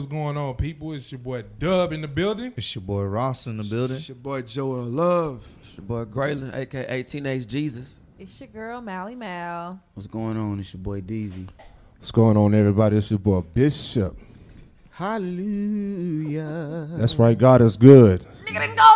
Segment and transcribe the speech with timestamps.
[0.00, 0.94] what's going on, people?
[0.94, 2.54] It's your boy Dub in the building.
[2.56, 3.98] It's your boy Ross in the building.
[3.98, 5.46] It's your boy Joel Love.
[5.62, 7.98] It's your boy Graylin, aka Teenage Jesus.
[8.18, 9.78] It's your girl Mally Mal.
[9.92, 10.58] What's going on?
[10.58, 11.50] It's your boy Deezy.
[11.98, 12.96] What's going on, everybody?
[12.96, 14.16] It's your boy Bishop.
[14.92, 16.88] Hallelujah.
[16.92, 18.24] That's right, God is good.
[18.46, 18.86] Nigga didn't go.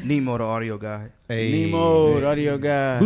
[0.04, 1.10] Nemo, the audio guy.
[1.28, 3.00] Hey, Nemo, the audio guy.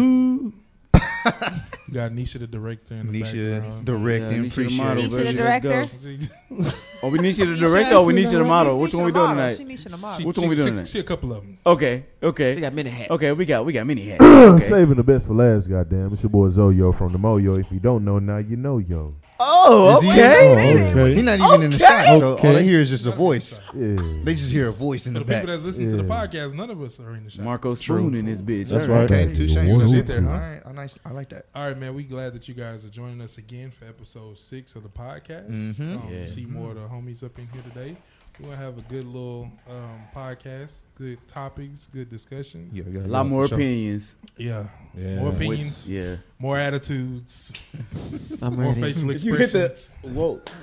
[1.89, 3.87] We got Nisha the director in the Nisha background.
[3.87, 5.03] directing, Yeah, Nisha the appreciate model.
[5.05, 5.69] Nisha the director.
[5.69, 6.71] Let's go.
[7.03, 8.79] Oh, we Nisha the director or we Nisha the model?
[8.79, 9.57] Which one we doing tonight?
[9.57, 10.27] She Nisha the model.
[10.27, 10.89] Which one we doing she- tonight?
[10.89, 11.59] She a couple of them.
[11.65, 12.55] Okay, okay.
[12.55, 13.11] She got many hats.
[13.11, 13.33] okay.
[13.33, 14.23] We got we got many hats.
[14.25, 14.65] Okay.
[14.69, 16.13] Saving the best for last, goddamn.
[16.13, 17.59] It's your boy Zoyo from the Moyo.
[17.59, 19.15] If you don't know now, you know yo.
[19.41, 20.75] Oh, Is he- okay.
[20.95, 21.15] Oh, okay.
[21.15, 22.53] He's not even in the shot, so all Okay.
[22.55, 23.61] they hear is just a voice.
[23.75, 23.97] Yeah.
[24.25, 26.55] They just hear a voice in For the the people that's listening to the podcast,
[26.55, 27.45] none of us are in the shot.
[27.45, 28.69] Marco Spoon in this bitch.
[28.69, 29.05] That's All right.
[29.11, 29.93] Okay, Yeah, two one shames.
[29.93, 30.19] who- there.
[30.19, 30.97] All right, I nice.
[31.05, 31.47] I like that.
[31.55, 31.95] All right, man.
[31.95, 35.49] We glad that you guys are joining us again for episode six of the podcast.
[35.51, 35.81] Mhm.
[35.81, 36.27] Um, Yeah.
[36.27, 37.97] See more of the homies up in here today.
[38.41, 42.71] We're gonna have a good little um, podcast, good topics, good discussion.
[42.73, 43.57] Yeah, yeah, A lot more sure.
[43.59, 44.15] opinions.
[44.37, 45.17] Yeah, Yeah.
[45.17, 46.17] more With- opinions, yeah.
[46.39, 47.53] more attitudes,
[48.43, 48.81] I'm more ready.
[48.81, 49.95] facial You hit the expressions.
[50.03, 50.41] whoa.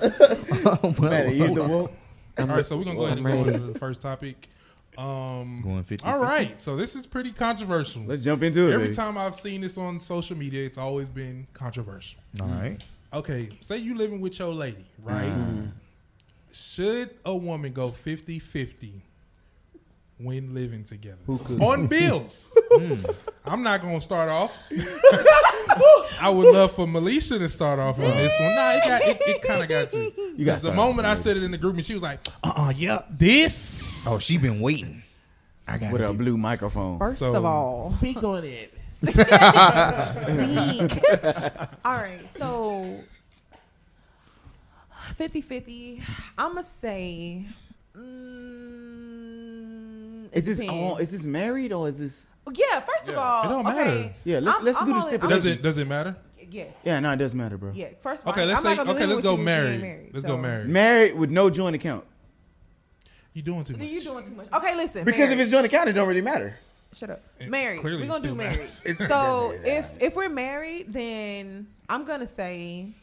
[0.80, 1.90] well, Man, you hit the whoa.
[2.38, 3.56] All right, so we're gonna go ahead and I'm go ready.
[3.56, 4.48] into the first topic.
[4.96, 6.06] Um, Going 50.
[6.06, 8.02] all right, so this is pretty controversial.
[8.06, 8.72] Let's jump into it.
[8.72, 8.96] Every baby.
[8.96, 12.18] time I've seen this on social media, it's always been controversial.
[12.40, 12.82] All right.
[13.12, 15.30] Okay, say you living with your lady, right?
[15.30, 15.72] Mm.
[16.56, 18.92] Should a woman go 50-50
[20.18, 21.18] when living together?
[21.26, 21.60] Who could?
[21.60, 22.56] On bills.
[23.44, 24.56] I'm not gonna start off.
[26.18, 28.54] I would love for Melisha to start off on this one.
[28.54, 30.12] Nah, it, got, it, it kind of got you.
[30.34, 32.52] You got the moment I said it in the group, and she was like, "Uh,
[32.56, 35.02] uh yeah, this." Oh, she been waiting.
[35.68, 36.98] I got with a blue microphone.
[36.98, 38.72] First So- of all, Speak on it.
[38.96, 39.12] speak.
[41.84, 42.98] all right, so
[45.14, 46.02] 50-50,
[46.38, 47.46] I'm gonna say.
[48.96, 50.96] Mm, it Is this all?
[50.98, 52.26] Is this married or is this?
[52.54, 53.76] Yeah, first of all, It don't okay.
[53.76, 54.14] matter.
[54.24, 55.44] Yeah, let's I'm- let's I'm do the only- stipulations.
[55.44, 56.16] Does it does it matter?
[56.48, 56.76] Yes.
[56.84, 57.72] Yeah, no, it doesn't matter, bro.
[57.74, 57.88] Yeah.
[58.00, 60.10] First of all, Okay, let's I'm say not gonna okay, let's go you being married.
[60.12, 60.68] Let's so- go married.
[60.68, 62.04] Married with no joint account.
[63.32, 63.82] You doing too much.
[63.88, 64.46] You doing too much.
[64.52, 65.04] Okay, listen.
[65.04, 65.32] Because married.
[65.32, 66.56] if it's joint account, it don't really matter.
[66.92, 67.20] Shut up.
[67.40, 67.80] It married.
[67.80, 68.70] clearly We're gonna do still married.
[69.08, 72.94] So if if we're married, then I'm gonna say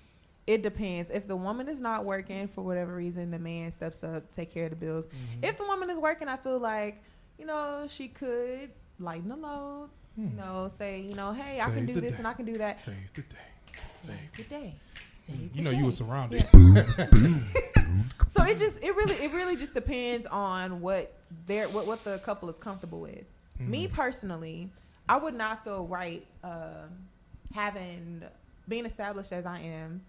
[0.48, 1.10] it depends.
[1.10, 4.66] If the woman is not working for whatever reason, the man steps up, take care
[4.66, 5.08] of the bills.
[5.08, 5.44] Mm-hmm.
[5.46, 7.02] If the woman is working, I feel like
[7.40, 9.90] you know she could lighten the load.
[10.16, 11.76] You know, say you know, hey, I Hmm.
[11.76, 12.18] Can do this day.
[12.20, 12.80] and I can do that.
[12.82, 13.28] Save the day.
[13.88, 14.76] Save the day.
[15.16, 16.46] Save You the know you were surrounded.
[18.28, 21.14] So it just it really it really just depends on what
[21.46, 23.26] their what what the couple is comfortable with.
[23.60, 23.96] Me Mm-hmm.
[23.96, 24.70] personally,
[25.08, 26.86] I would not feel right uh,
[27.54, 28.24] having
[28.68, 30.02] being established as I am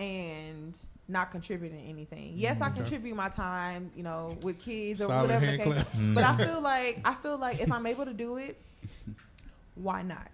[0.00, 0.78] and
[1.08, 2.32] not contributing anything.
[2.34, 2.76] Yes, I mm-hmm.
[2.76, 5.40] contribute my time, you know, with kids or Silent whatever.
[5.40, 5.90] the hand case- claps.
[6.14, 6.42] But I mm-hmm.
[6.42, 8.60] feel like I feel like if I'm able to do it,
[9.74, 10.28] why not?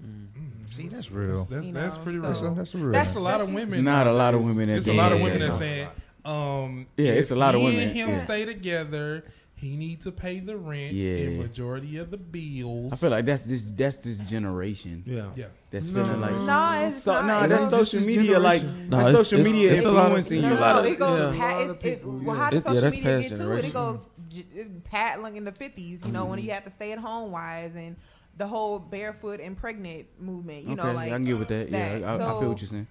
[0.00, 0.66] Mm-hmm.
[0.66, 1.44] See, that's real.
[1.44, 2.54] That's, You that's pretty so- a, real.
[2.54, 2.92] that's a real.
[2.92, 3.32] That's a one.
[3.32, 3.84] lot of women.
[3.84, 5.46] Not a lot of women that It's a lot of women Yeah.
[5.48, 5.88] that saying,
[6.24, 8.16] um, Yeah, it's a lot of me women, And him yeah.
[8.18, 9.24] stay together.
[9.60, 11.16] He need to pay the rent Yeah.
[11.26, 12.92] and majority of the bills.
[12.92, 15.30] I feel like that's this that's this generation Yeah.
[15.34, 15.46] yeah.
[15.70, 17.26] that's feeling like No, it's so, not.
[17.26, 18.62] nah, It that's goes- social media like.
[18.62, 20.48] No, that's it's- social it's- media it's a lot of- influencing you.
[20.50, 21.40] no, lot no, of- it goes yeah.
[21.40, 21.54] pat.
[21.54, 22.42] A lot It's, of it, well, yeah.
[22.42, 23.38] how did It's- yeah, social media past get to it?
[23.38, 23.70] generation.
[23.70, 26.54] It goes j- it in the fifties, you know, when you mm-hmm.
[26.54, 27.96] had to stay at home wives and
[28.36, 30.66] the whole barefoot and pregnant movement.
[30.66, 31.68] You okay, know, like I can get with that.
[31.68, 32.04] Yeah, that.
[32.08, 32.86] I, I So- feel what you're saying.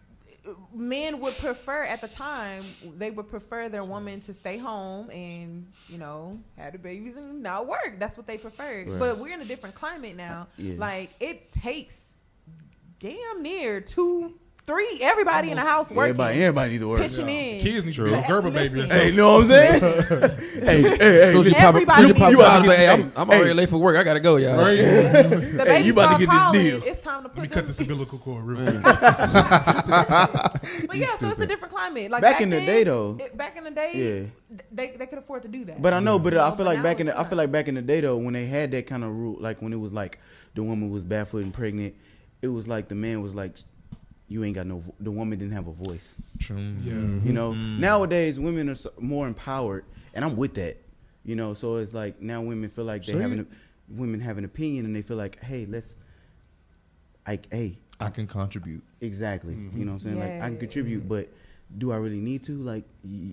[0.73, 2.63] Men would prefer at the time
[2.97, 7.41] they would prefer their woman to stay home and you know have the babies and
[7.43, 7.95] not work.
[7.99, 8.87] That's what they preferred.
[8.87, 8.99] Right.
[8.99, 10.47] But we're in a different climate now.
[10.57, 10.75] Yeah.
[10.77, 12.19] Like it takes
[12.99, 17.01] damn near two, three, everybody in the house working, Everybody, everybody need to work.
[17.01, 17.61] pitching in.
[17.61, 18.09] Kids need True.
[18.09, 18.73] to be Gerber baby.
[18.73, 18.97] or Listen.
[18.99, 19.81] Hey, you know what I'm saying?
[20.61, 21.31] hey, hey, hey.
[21.31, 21.53] So she listen.
[21.53, 23.37] pop, Everybody so she pop needs- out, You but, hey, I'm, I'm hey.
[23.37, 23.97] already late for work.
[23.97, 24.57] I gotta go, y'all.
[24.57, 24.77] Right?
[25.57, 26.81] The baby you about to start get this calling, deal.
[26.83, 27.67] It's time to Let me put cut them.
[27.67, 28.83] this umbilical cord real mm.
[30.61, 30.87] quick.
[30.87, 32.11] But yeah, so it's a different climate.
[32.11, 33.17] Like Back in the then, day, though.
[33.19, 33.91] it- back in the day,
[34.51, 34.57] Yeah.
[34.71, 35.81] they they could afford to do that.
[35.81, 37.75] But I know, but I feel like back in the, I feel like back in
[37.75, 40.19] the day though, when they had that kind of rule, like when it was like
[40.55, 41.95] the woman was barefoot and pregnant,
[42.41, 43.55] it was like the man was like,
[44.27, 46.21] you ain't got no, vo- the woman didn't have a voice.
[46.39, 46.57] True.
[46.57, 46.93] Yeah.
[46.93, 47.27] Mm-hmm.
[47.27, 47.79] You know, mm-hmm.
[47.79, 50.77] nowadays women are so, more empowered, and I'm with that.
[51.23, 53.47] You know, so it's like now women feel like they So have you- an
[53.89, 55.95] women have an opinion, and they feel like, hey, let's,
[57.25, 58.83] like, hey, I can contribute.
[59.01, 59.53] exactly.
[59.53, 59.79] You mm-hmm.
[59.85, 60.19] know what I'm saying?
[60.19, 60.59] Like I can Yeah.
[60.59, 61.29] contribute, but
[61.77, 62.53] do I really need to?
[62.61, 62.83] Like,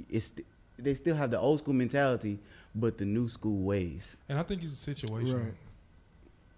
[0.08, 0.32] it's
[0.79, 2.41] they still have the old school mentality,
[2.75, 4.17] but the new school ways.
[4.29, 5.37] And I think it's a situation.
[5.37, 5.55] Right.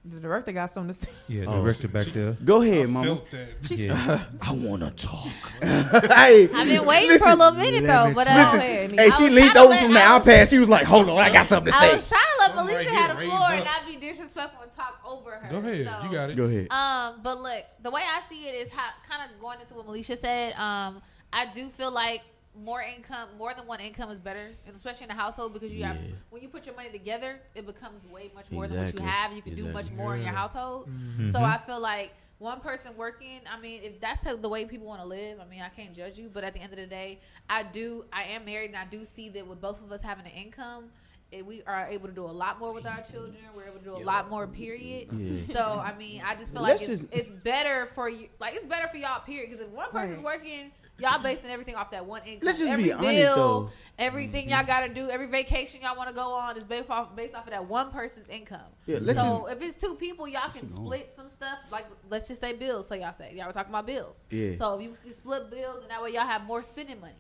[0.09, 1.11] The director got something to say.
[1.29, 2.37] Yeah, Oh, director back there.
[2.45, 3.07] Go I ahead, mama.
[3.07, 3.49] felt that.
[3.63, 4.25] She's Yeah.
[4.41, 5.33] I wanna talk.
[5.63, 9.25] hey, I've been waiting for a little minute though, but Go uh, ahead, hey, she
[9.25, 10.49] was leaned over let- from the iPad.
[10.49, 12.55] She was like, "Hold on, I got something to I say." was trying to let
[12.55, 13.67] Something Alicia right have the floor raised and up.
[13.67, 15.51] not be disrespectful and talk over her.
[15.51, 16.37] Go ahead, So, you got it.
[16.37, 16.69] Go ahead.
[16.71, 19.87] Um, but look, the way I see it is how kind of going into what
[19.87, 20.53] Alicia said.
[20.55, 21.03] Um,
[21.33, 22.23] I do feel like
[22.65, 25.85] more income, more than one income is better, and especially in a household because you
[25.85, 25.99] have
[26.31, 29.33] when you put your money together, it becomes way much more than what you have.
[29.33, 29.97] You can do much Exactly.
[29.97, 30.89] more in your household.
[30.89, 31.33] Mm-hmm.
[31.33, 33.41] So I feel like one person working.
[33.51, 35.95] I mean, if that's how, the way people want to live, I mean, I can't
[35.95, 36.31] judge you.
[36.33, 38.05] But at the end of the day, I do.
[38.13, 40.85] I am married, and I do see that with both of us having an income.
[41.33, 43.37] eh, we are able to do a lot more with our children.
[43.55, 44.47] We're able to do a lot more.
[44.47, 45.13] Period.
[45.13, 45.53] Yeah.
[45.55, 48.29] So I mean, I just feel Let's like it's, just- it's better for you.
[48.39, 49.21] Like it's better for y'all.
[49.23, 49.51] Period.
[49.51, 52.47] Because if one person's working, y'all basing everything off that one income.
[52.47, 53.71] Let's just every be honest, bill, though.
[53.99, 54.67] Everything y'all mm-hmm.
[54.67, 57.45] got to do, every vacation y'all want to go on is based off based off
[57.45, 58.61] of that one person's income.
[58.87, 61.59] Yeah, let's so if it's two people, y'all can split some stuff.
[61.71, 62.89] Like let's just say bills.
[62.89, 64.17] So y'all say y'all were talking about bills.
[64.31, 64.57] Yeah.
[64.57, 67.15] So if you, you split bills, and that way y'all have more spending money.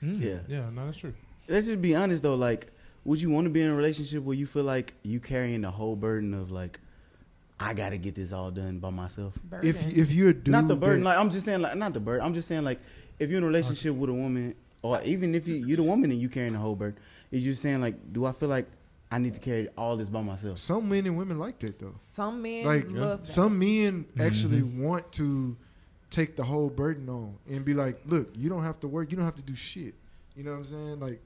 [0.00, 0.20] Hmm.
[0.20, 0.40] Yeah.
[0.48, 1.14] Yeah, no, that's true.
[1.48, 2.34] Let's just be honest though.
[2.34, 2.72] Like,
[3.04, 5.70] would you want to be in a relationship where you feel like you carrying the
[5.70, 6.80] whole burden of like,
[7.60, 9.34] I got to get this all done by myself?
[9.62, 9.92] If Burden.
[9.94, 11.00] if you're a dude, not the burden.
[11.00, 12.24] that- Like I'm just saying, like not the burden.
[12.24, 12.80] I'm just saying, like
[13.22, 16.10] if you're in a relationship with a woman, or even if you you're the woman
[16.10, 16.98] and you carrying the whole burden,
[17.30, 18.66] is you saying like, do I feel like
[19.10, 20.58] I need to carry all this by myself?
[20.58, 21.92] some men and women like that though.
[21.94, 23.32] some men Like love that.
[23.32, 24.20] some men mm-hmm.
[24.20, 25.56] actually want to
[26.10, 29.16] take the whole burden on and be like, look, you don't have to work, you
[29.16, 29.94] don't have to do shit.
[30.34, 31.00] You know what I'm saying?
[31.00, 31.22] Like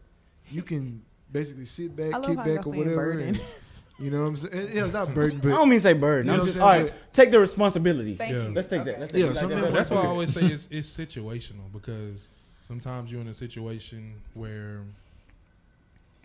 [0.50, 1.02] you can
[1.32, 3.32] basically sit back, kick back y'all or saying whatever.
[3.98, 4.04] burden.
[4.04, 4.76] and- you know what I'm saying?
[4.76, 6.26] Yeah, not burden, I don't mean to say burden.
[6.26, 6.88] You I'm know just what I'm right.
[6.88, 7.00] saying?
[7.12, 8.14] Take the responsibility.
[8.16, 8.42] Thank Yeah.
[8.48, 8.54] you.
[8.54, 9.00] Let's take that.
[9.00, 9.62] Let's take Yeah, that.
[9.62, 9.72] Like.
[9.72, 12.28] That's why I always say it's it's situational because
[12.66, 14.82] sometimes you're in a situation where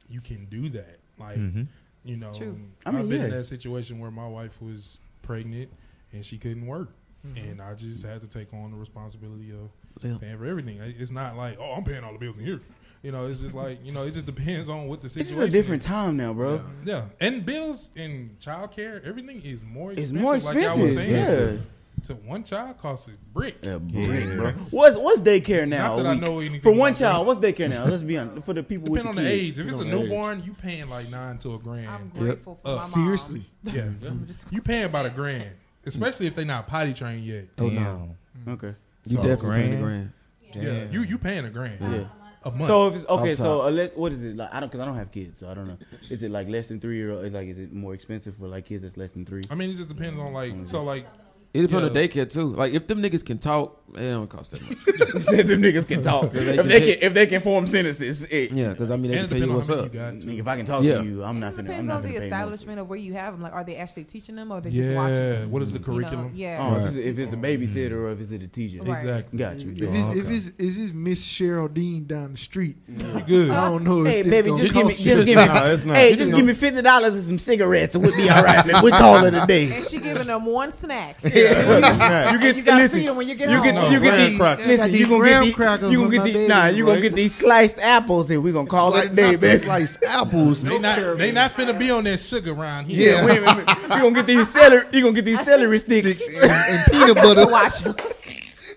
[0.09, 0.99] you can do that.
[1.17, 1.67] Like Mhm.
[2.03, 2.57] you know, True.
[2.85, 5.69] I I've mean, been in that situation where my wife was pregnant
[6.13, 6.89] and she couldn't work,
[7.35, 9.69] and I just had to take on the responsibility of
[10.03, 10.17] Yeah.
[10.19, 10.79] paying for everything.
[10.81, 12.59] It's not like oh I'm paying all the bills in here.
[13.03, 15.37] You know, it's just like you know, it just depends on what the This situation.
[15.37, 16.55] is a different time now, bro.
[16.85, 17.27] Yeah, yeah.
[17.27, 20.21] and bills and childcare, everything is more It's expensive.
[20.21, 20.97] more Like I was expensive.
[20.97, 21.57] saying, yeah.
[22.05, 23.57] to one child costs a brick.
[23.63, 24.05] Yeah, Yeah.
[24.05, 24.51] brick, bro.
[24.69, 25.95] What's what's daycare now?
[25.95, 26.21] Not that a I week?
[26.21, 27.85] know anything For one about child, what's daycare now?
[27.85, 28.45] Let's be honest.
[28.45, 29.57] For the people Depend on with the the age.
[29.57, 30.09] If it's a Depend age.
[30.09, 31.89] newborn, you paying like nine to a grand.
[31.89, 32.87] I'm grateful for Uh, my mom.
[32.87, 33.45] seriously.
[33.63, 34.09] yeah, yeah.
[34.51, 35.49] you paying about a grand,
[35.87, 37.45] especially if they not potty trained yet.
[37.57, 38.15] Oh no,
[38.47, 38.75] Okay.
[39.05, 40.11] you So, definitely paying a grand.
[40.53, 40.65] grand.
[40.65, 42.03] Yeah, you you paying a grand Yeah.
[42.43, 42.65] A month.
[42.65, 43.65] So if it's okay, so top.
[43.65, 44.49] uh, let's what is it like?
[44.51, 45.77] I don't because I don't have kids, so I don't know.
[46.09, 47.25] Is it like less than three year old?
[47.25, 49.43] Is like is it more expensive for like kids that's less than three?
[49.49, 51.07] I mean, it just depends on like so like
[51.53, 52.01] It depends on Yeah.
[52.07, 52.53] daycare too.
[52.55, 55.23] Like if them niggas can talk, it don't cost that much.
[55.25, 56.31] Said them niggas can talk.
[56.31, 58.95] They if can they take- can if they can form sentences, it, Yeah, because I
[58.95, 59.93] mean they can it tell you what's up.
[59.93, 60.99] you nigga, if I can talk Yeah.
[60.99, 61.59] to you, I'm not It finna.
[61.59, 63.41] I'm depends not on finna the establishment of where you have them.
[63.41, 65.15] Like, are they actually teaching them, or are they just watching?
[65.17, 66.31] Yeah, what is the You know, curriculum?
[66.35, 66.57] yeah.
[66.61, 66.81] Oh, Right.
[66.87, 68.81] if, it's, if it's a babysitter or if it's a teacher.
[68.83, 68.99] Right.
[68.99, 69.37] Exactly.
[69.39, 69.71] Got you.
[69.71, 69.87] If Yeah.
[69.89, 70.35] it's Oh, if okay.
[70.35, 72.95] it's is this Miss Cheryl Dean down the street, You
[73.27, 73.49] good?
[73.49, 75.25] Oh, I don't know Hey if this baby, gonna just give me, cost just you.
[75.25, 75.97] give me, Nah, it's not.
[75.97, 78.41] hey, You just just give me fifty dollars and some cigarettes, and we'll be all
[78.41, 78.65] right.
[78.71, 78.81] Man.
[78.85, 79.69] We call it a day.
[79.75, 81.19] And she giving them one snack.
[82.31, 83.63] You get you gotta listen, feed them when you get you home.
[83.65, 84.67] get No, you get oh, graham these crackers.
[84.67, 84.93] Listen.
[84.93, 86.65] You gonna get these, crackers you gonna get these nah.
[86.67, 89.57] You gonna get these sliced apples, and we gonna call it a day, baby.
[89.57, 90.61] sliced apples.
[90.63, 93.15] They not they not finna be on that sugar around here.
[93.15, 93.67] Yeah, wait, wait, wait.
[93.81, 94.83] You gonna get these celery?
[94.91, 96.27] You gonna get these celery sticks?
[96.27, 97.47] and, and peanut butter.
[97.47, 97.95] Watch 'em.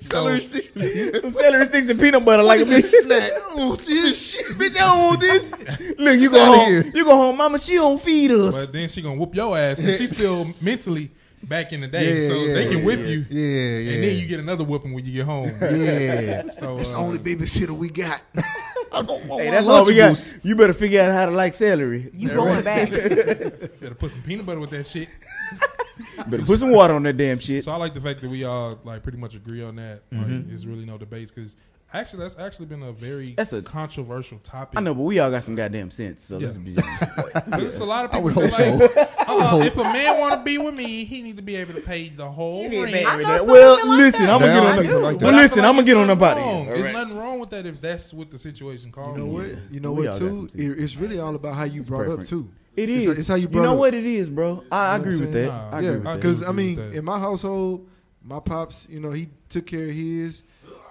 [0.01, 0.69] Celery sticks.
[1.23, 2.83] Some celery sticks and peanut butter, like a bitch.
[2.83, 3.31] snack.
[3.51, 4.47] Oh, this shit.
[4.59, 5.51] Bitch, I don't want this.
[5.99, 6.69] Look, you go outta home.
[6.69, 6.93] here.
[6.95, 7.59] You go home, mama.
[7.59, 8.53] She don't feed us.
[8.53, 11.11] But then she gonna whoop your ass because she's still mentally
[11.47, 13.07] back in the day, Yeah, so yeah, they can yeah, whip yeah.
[13.07, 13.93] you, Yeah, yeah.
[13.95, 15.49] and then you get another whooping when you get home.
[15.61, 16.43] Yeah.
[16.53, 18.23] So It's the uh, only babysitter we got.
[18.93, 20.13] I don't want Hey, that's all we got.
[20.13, 20.45] Lunchables.
[20.45, 22.11] You better figure out how to like celery.
[22.15, 22.91] You going back?
[22.91, 25.09] better put some peanut butter with that shit.
[26.29, 27.65] Better put some water on that damn shit.
[27.65, 30.03] So I like the fact that we all like pretty much agree on that.
[30.13, 31.57] Like, there's really no debates because
[31.95, 34.79] actually that's actually been a very That's a- controversial topic.
[34.79, 36.23] I know, but we all got some goddamn sense.
[36.25, 37.47] So let's be honest.
[37.51, 38.93] There's a lot of I people would be hope like,
[39.27, 39.41] so.
[39.41, 41.81] uh, if a man want to be with me, he needs to be able to
[41.81, 42.95] pay the whole You rent.
[42.95, 43.39] to I marry know that.
[43.39, 44.31] some Well, like listen, that.
[44.31, 44.99] I'm gonna Yeah, get on the.
[44.99, 45.37] like Well, that.
[45.43, 46.67] listen, I'm gonna get on the up out wrong.
[46.67, 46.93] There's all right?
[46.93, 49.17] nothing wrong with that if that's what the situation calls.
[49.19, 49.47] You know what?
[49.71, 50.29] You know We what too?
[50.35, 50.55] some sense.
[50.57, 52.31] It, it's really all about how you brought up preference.
[52.31, 52.51] too.
[52.77, 53.09] It It's is.
[53.09, 53.63] like- it's how you brought.
[53.63, 53.79] You know up.
[53.79, 54.65] what it is, bro.
[54.73, 55.49] I, I agree with that.
[55.51, 56.17] I agree yeah, with that.
[56.17, 57.89] because I mean, in my household,
[58.23, 60.43] my pops, you know, he took care of his.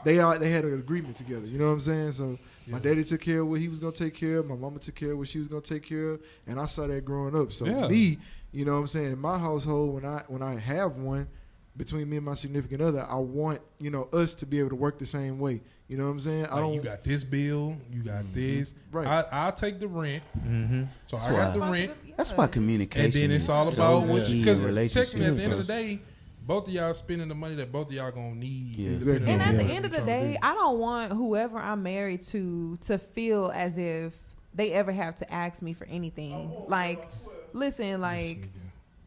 [0.04, 1.46] They all they had an agreement together.
[1.48, 2.12] You know what I'm saying?
[2.14, 4.48] So my daddy took care of what he was gonna take care of.
[4.48, 6.88] My mama took care of what she was gonna take care of, and I saw
[6.88, 7.52] that growing up.
[7.52, 7.88] So Yeah.
[7.88, 8.20] me,
[8.52, 9.12] you know what I'm saying?
[9.14, 11.28] In my household, when I when I have one,
[11.76, 14.76] between me and my significant other, I want you know us to be able to
[14.76, 15.62] work the same way.
[15.88, 16.46] You know what I'm saying?
[16.46, 16.74] I don't.
[16.74, 18.74] you got this bill, you got this.
[18.92, 19.06] Right.
[19.06, 20.24] I, I'll take the rent.
[20.40, 20.84] Mm-hmm.
[21.06, 22.18] So That's I got the rent.
[22.18, 23.06] That's why communication.
[23.06, 25.38] And then it's is all so about what key you in because check relationships, at
[25.38, 26.00] the end of the day,
[26.46, 28.76] both of y'all spending the money that both of y'all gonna need.
[28.76, 28.92] Yeah.
[28.92, 29.32] Exactly.
[29.32, 30.38] And on at the end of the day.
[30.42, 34.18] I don't want whoever I'm married to to feel as if
[34.54, 36.52] they ever have to ask me for anything.
[36.68, 37.08] Like,
[37.54, 38.50] listen, like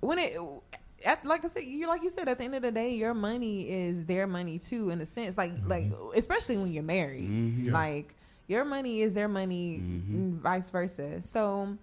[0.00, 0.38] when it.
[1.04, 3.12] At, like I said, you like you said, at the end of the day, your
[3.14, 5.36] money is their money too, in a sense.
[5.36, 5.84] Like, like
[6.16, 7.70] especially when you're married, Mhm.
[7.70, 8.14] Like
[8.48, 10.08] your money is their money, Mhm.
[10.14, 11.22] and vice versa.
[11.22, 11.76] So,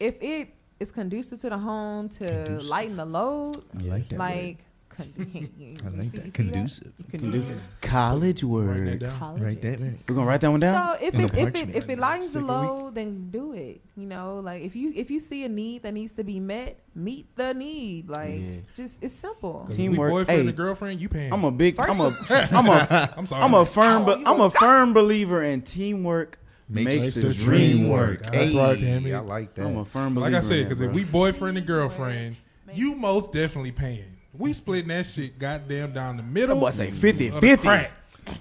[0.00, 0.48] if it
[0.80, 4.18] is conducive to the home to lighten the load, I like that.
[4.18, 4.67] like, con- you
[4.98, 5.76] I see- like you
[6.20, 6.34] that.
[6.34, 6.92] Conducive.
[7.10, 7.60] Conducive.
[7.80, 8.98] College Write that word.
[9.00, 9.18] down.
[9.18, 9.94] College Right is- there.
[10.08, 10.96] We're gonna write that one down.
[10.98, 12.68] So if it, if it if it lightens the Sick a week.
[12.70, 13.80] load, then do it.
[13.96, 16.78] You know, like if you if you see a need that needs to be met,
[16.94, 18.08] meet the need.
[18.08, 18.50] Like Yeah.
[18.74, 19.68] just it's simple.
[19.74, 20.10] Teamwork.
[20.10, 20.48] Boyfriend Hey.
[20.48, 21.32] and girlfriend, you paying.
[21.32, 21.76] I'm a big.
[21.76, 22.06] First I'm a.
[22.08, 23.14] of- I'm a.
[23.16, 23.42] I'm sorry.
[23.42, 24.02] I'm a firm.
[24.02, 26.38] Oh, But I'm a firm believer in teamwork
[26.68, 28.30] makes, the, dream work.
[28.30, 29.14] That's right, damn it.
[29.14, 29.64] I like that.
[29.66, 30.32] I'm a firm believer.
[30.32, 32.36] Like I said, because if we boyfriend and girlfriend,
[32.74, 34.04] you most definitely paying.
[34.38, 36.54] We splitting that shit goddamn down the middle.
[36.56, 37.62] That boy say 50, of the 50.
[37.66, 37.90] crack.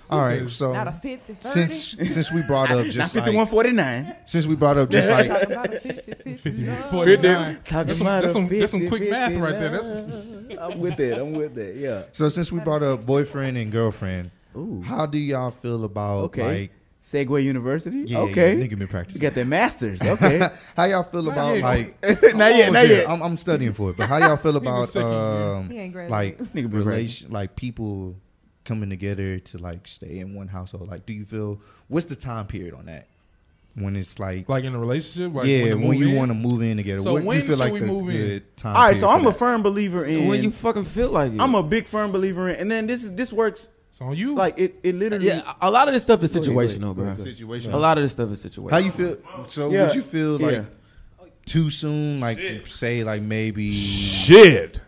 [0.09, 1.49] All right, so Not a fifty, thirty.
[1.71, 4.17] since since we brought up not just fifty like, one forty nine.
[4.25, 7.59] since we brought up just like Talking about a 50, 50, 50, 49.
[7.63, 9.69] Talking That's some, about that's some, that's some 50, quick math right there.
[9.69, 9.87] That's
[10.59, 11.17] I'm with it.
[11.17, 11.77] I'm with it.
[11.77, 12.03] Yeah.
[12.11, 14.81] so since we brought up boyfriend and girlfriend, Ooh.
[14.85, 16.43] how do y'all feel about Okay.
[16.61, 16.71] like
[17.07, 17.99] Segue University.
[17.99, 18.57] yeah, okay.
[18.57, 19.21] yeah, nigga been you practicing.
[19.21, 20.01] got their masters.
[20.01, 20.39] Okay.
[20.75, 21.63] How y'all feel about yet.
[21.63, 22.01] like
[22.35, 22.73] not yet.
[22.73, 23.09] Not almost yet.
[23.09, 26.11] I'm, I'm studying for it, but how y'all feel about second um He ain't graduated.
[26.41, 28.17] like Nigga relation like people
[28.65, 30.89] coming together to like stay in one household?
[30.89, 33.07] Like, do you feel what's the time period on that?
[33.75, 35.33] When it's like, like in a relationship.
[35.33, 37.55] Like yeah, when, when, you want to move in together, So what when you feel
[37.55, 38.43] should like we the move in?
[38.57, 38.75] time?
[38.75, 38.97] All right.
[38.97, 39.37] So I'm a that?
[39.37, 40.27] firm believer in.
[40.27, 41.39] when you fucking feel like it.
[41.39, 44.35] I'm a big firm believer in, and then this is this works So on you,
[44.35, 44.75] like it.
[44.83, 45.25] It literally.
[45.27, 45.53] yeah.
[45.59, 47.03] A lot of this stuff is Go ahead, go ahead, situational, bro.
[47.05, 47.71] ahead, go situation.
[47.73, 48.71] A lot of this stuff is situational.
[48.71, 49.17] How you feel?
[49.47, 49.87] So Yeah.
[49.87, 50.65] would you feel like Yeah.
[51.45, 52.19] too soon?
[52.19, 54.81] Like say like maybe Shit.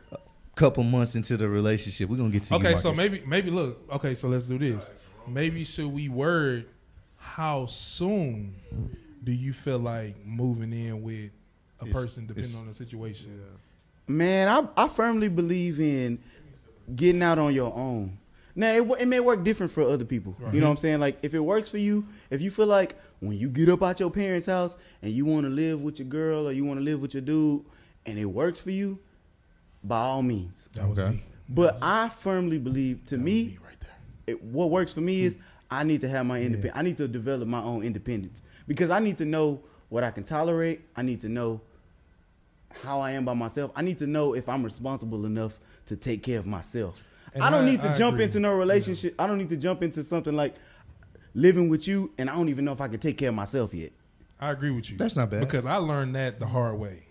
[0.56, 2.10] couple months into the relationship.
[2.10, 2.76] We're gonna get to you, okay.
[2.76, 3.12] So Marcus.
[3.12, 3.82] maybe maybe look.
[3.94, 4.90] Okay, so let's do this.
[5.28, 6.66] Maybe should we word
[7.18, 8.56] how soon
[9.24, 11.32] do you feel like moving in with
[11.82, 13.42] a It's- person depending it's- on the situation?
[14.08, 16.20] Man, I I firmly believe in
[16.96, 18.18] getting out on your own.
[18.56, 20.36] Now it, it may work different for other people.
[20.52, 21.00] You know what I'm saying?
[21.00, 24.00] Like if it works for you, if you feel like when you get up out
[24.00, 26.84] your parents' house and you want to live with your girl or you want to
[26.84, 27.64] live with your dude,
[28.06, 29.00] and it works for you,
[29.84, 30.68] by all means.
[30.74, 31.16] That was Okay.
[31.18, 31.24] me.
[31.50, 33.90] But I firmly believe, to That was me, right there.
[34.36, 35.42] it, what works for me is hmm.
[35.72, 36.78] I need to have my independence.
[36.78, 40.24] I need to develop my own independence because I need to know what I can
[40.24, 40.82] tolerate.
[40.96, 41.62] I need to know
[42.84, 43.72] how I am by myself.
[43.76, 47.02] I need to know if I'm responsible enough to take care of myself.
[47.34, 48.26] And I don't I- need to I jump agree.
[48.26, 49.16] into no relationship.
[49.20, 50.56] I don't need to jump into something like
[51.34, 53.74] living with you, and I don't even know if I can take care of myself
[53.74, 53.92] yet.
[54.40, 54.98] I agree with you.
[54.98, 55.42] That's not bad.
[55.42, 57.04] because I learned that the hard way.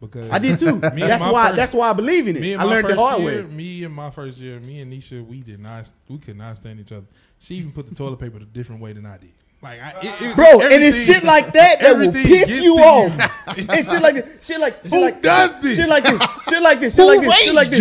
[0.00, 0.76] Because I did too.
[0.94, 1.48] Me that's why.
[1.48, 2.58] first- that's why I believe in it.
[2.58, 3.48] I learned the hard year, way.
[3.48, 6.80] me and my first year, me and Nisha, we did not, we could not stand
[6.80, 7.04] each other.
[7.38, 9.32] She even put the toilet paper a different way than I did.
[9.62, 12.82] Like, I, it, it- Bro, and it's shit like that that will piss you to
[12.82, 13.58] off.
[13.58, 15.76] and shit like this, shit like shit Who like does this?
[15.76, 17.80] Shit like this, shit like this, shit Who like this, shit like this.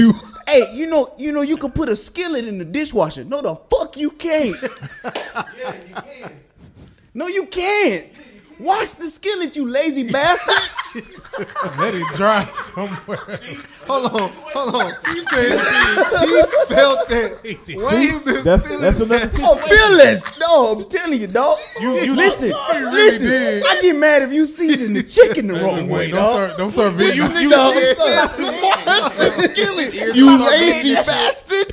[0.57, 0.65] You?
[0.65, 3.23] Hey, you know, you know, you can put a skillet in the dishwasher.
[3.23, 4.55] No, the fuck you can't.
[7.13, 8.05] No, you can't.
[8.59, 10.78] Wash the skillet, you lazy bastard.
[11.77, 13.17] Let it dry somewhere.
[13.87, 14.93] hold on, hold on.
[15.13, 15.59] He said
[16.25, 16.41] he
[16.73, 17.39] felt that.
[17.67, 19.39] Wayne been That's feeling that's another that.
[19.43, 20.23] Oh, fearless.
[20.39, 21.59] No, I'm telling you, dog.
[21.79, 23.27] You, you listen, really listen.
[23.29, 23.63] did.
[23.65, 26.33] I get mad if you season the chicken the wrong way, Wait, don't dog.
[26.33, 27.27] start, don't start video.
[30.13, 31.71] You lazy bastard!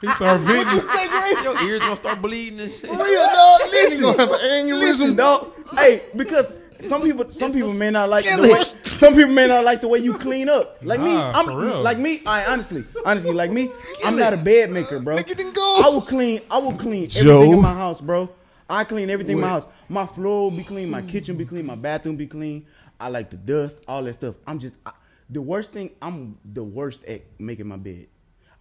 [0.00, 1.44] He start venting.
[1.44, 2.90] Your ears gonna start bleeding and shit.
[2.90, 3.60] For real, dog.
[3.70, 5.16] Listen, gonna have an listen, aneurysm.
[5.16, 5.52] dog.
[5.74, 8.62] Hey, because some people, some people may not like the way.
[8.98, 10.78] Some people may not like the way you clean up.
[10.82, 11.80] Like me, Nah, I'm for real.
[11.82, 12.22] like me.
[12.26, 13.68] I honestly, honestly, like me,
[14.04, 15.16] I'm not a bed maker, bro.
[15.16, 15.82] Make it then go.
[15.84, 16.40] I will clean.
[16.50, 17.36] I will clean Joe.
[17.36, 18.28] everything in my house, bro.
[18.68, 19.66] I clean everything in my house.
[19.88, 20.90] My floor will be clean.
[20.90, 21.66] My kitchen be clean.
[21.66, 22.66] My bathroom be clean.
[23.00, 24.34] I like the dust, all that stuff.
[24.46, 24.92] I'm just I,
[25.30, 25.90] the worst thing.
[26.02, 28.08] I'm the worst at making my bed.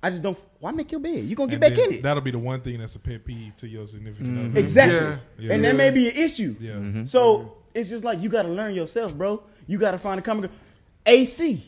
[0.02, 0.38] I just don't.
[0.60, 1.24] Why make your bed?
[1.26, 2.04] You gonna get And back then in it.
[2.04, 4.52] That'll be the one thing that's a pet peeve to your significant mm-hmm.
[4.52, 4.60] other.
[4.60, 5.00] Exactly.
[5.00, 5.18] Yeah.
[5.40, 5.54] Yeah.
[5.54, 6.56] And that may be an issue.
[6.60, 7.06] Yeah.
[7.06, 7.50] So mm-hmm.
[7.78, 9.44] It's just like you got to learn yourself, bro.
[9.68, 10.50] You got to find a common.
[11.06, 11.64] AC.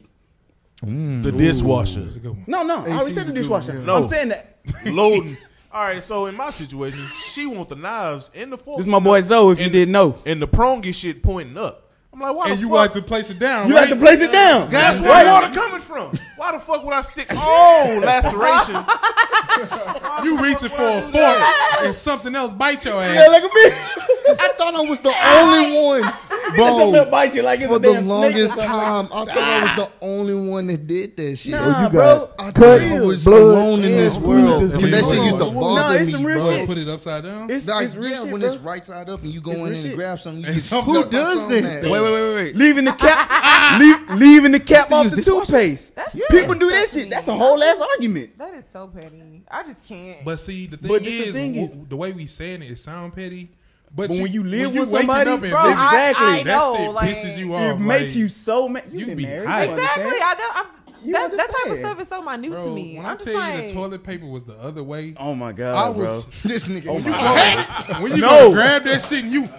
[0.81, 1.23] Mm.
[1.23, 2.03] The dishwasher.
[2.03, 2.45] That's a good one.
[2.47, 2.85] No, no.
[2.85, 3.73] I already said the dishwasher.
[3.73, 3.93] one, yeah.
[3.93, 4.59] I'm saying that.
[4.85, 5.37] Loading.
[5.71, 6.99] All right, so in my situation,
[7.31, 8.79] she want the knives in the forks.
[8.79, 9.53] This is my boy Zoe.
[9.53, 10.17] If you didn't know.
[10.25, 11.88] and the prongy shit pointing up.
[12.11, 12.75] I'm like, why and you fuck?
[12.75, 13.67] like to place it down.
[13.67, 13.81] You right?
[13.81, 14.69] like to place it down.
[14.71, 15.25] That's where Right.
[15.27, 16.17] water coming from.
[16.37, 17.27] Why the fuck would I stick?
[17.33, 18.83] Oh, laceration.
[20.23, 21.41] You reaching for a fork
[21.83, 23.13] and something else bite your ass.
[23.13, 24.35] Yeah, look at me.
[24.39, 26.13] I thought I was the only one,
[26.57, 27.23] Something that bro.
[27.23, 29.75] you like it's For a the damn snake or longest time, I thought I was
[29.87, 29.97] the ah.
[30.01, 31.51] only one that did that shit.
[31.51, 31.99] Nah, oh, you bro.
[31.99, 34.61] got I cut, thought I was blood, alone in this food world.
[34.61, 34.77] disease.
[34.77, 36.47] Because that shit used to No, bother it's me, real bro.
[36.49, 36.67] shit.
[36.67, 37.49] Put it upside down.
[37.49, 38.49] It's, Like, it's real yeah, shit, when bro.
[38.53, 39.95] it's right side up and you go It's in and shit.
[39.95, 41.61] grab something, you And get some- stuck Who does this?
[41.65, 42.55] that- Wait, wait, wait, wait, wait.
[42.55, 43.77] Leaving the cap, ah.
[44.09, 45.95] leave, leaving the cap off the toothpaste.
[45.95, 47.09] That's People do that shit.
[47.09, 48.37] That's a whole ass argument.
[48.37, 49.43] That is so petty.
[49.51, 50.23] I just can't.
[50.25, 52.79] But see, the thing But this the is, is- the way we saying it, it
[52.79, 53.49] sound petty.
[53.95, 56.27] But, But you- when you live you with waking somebody, up Bro, living- I- Exactly.
[56.27, 57.61] I that know, shit like- pisses you off.
[57.61, 58.83] It makes you so mad.
[58.91, 59.47] You you been be married.
[59.49, 59.67] hot.
[59.67, 60.03] you exactly.
[60.05, 62.97] I don't, I'm, that, that type of stuff is so minute bro, to me.
[62.97, 65.33] When I'm I just tell you like, the toilet paper was the other way, Oh
[65.33, 66.25] my god, I god, was.
[66.25, 66.33] bro.
[66.51, 66.87] This nigga.
[66.87, 68.03] Oh you my go- god.
[68.03, 68.27] When you No.
[68.29, 69.49] gonna grab that shit and you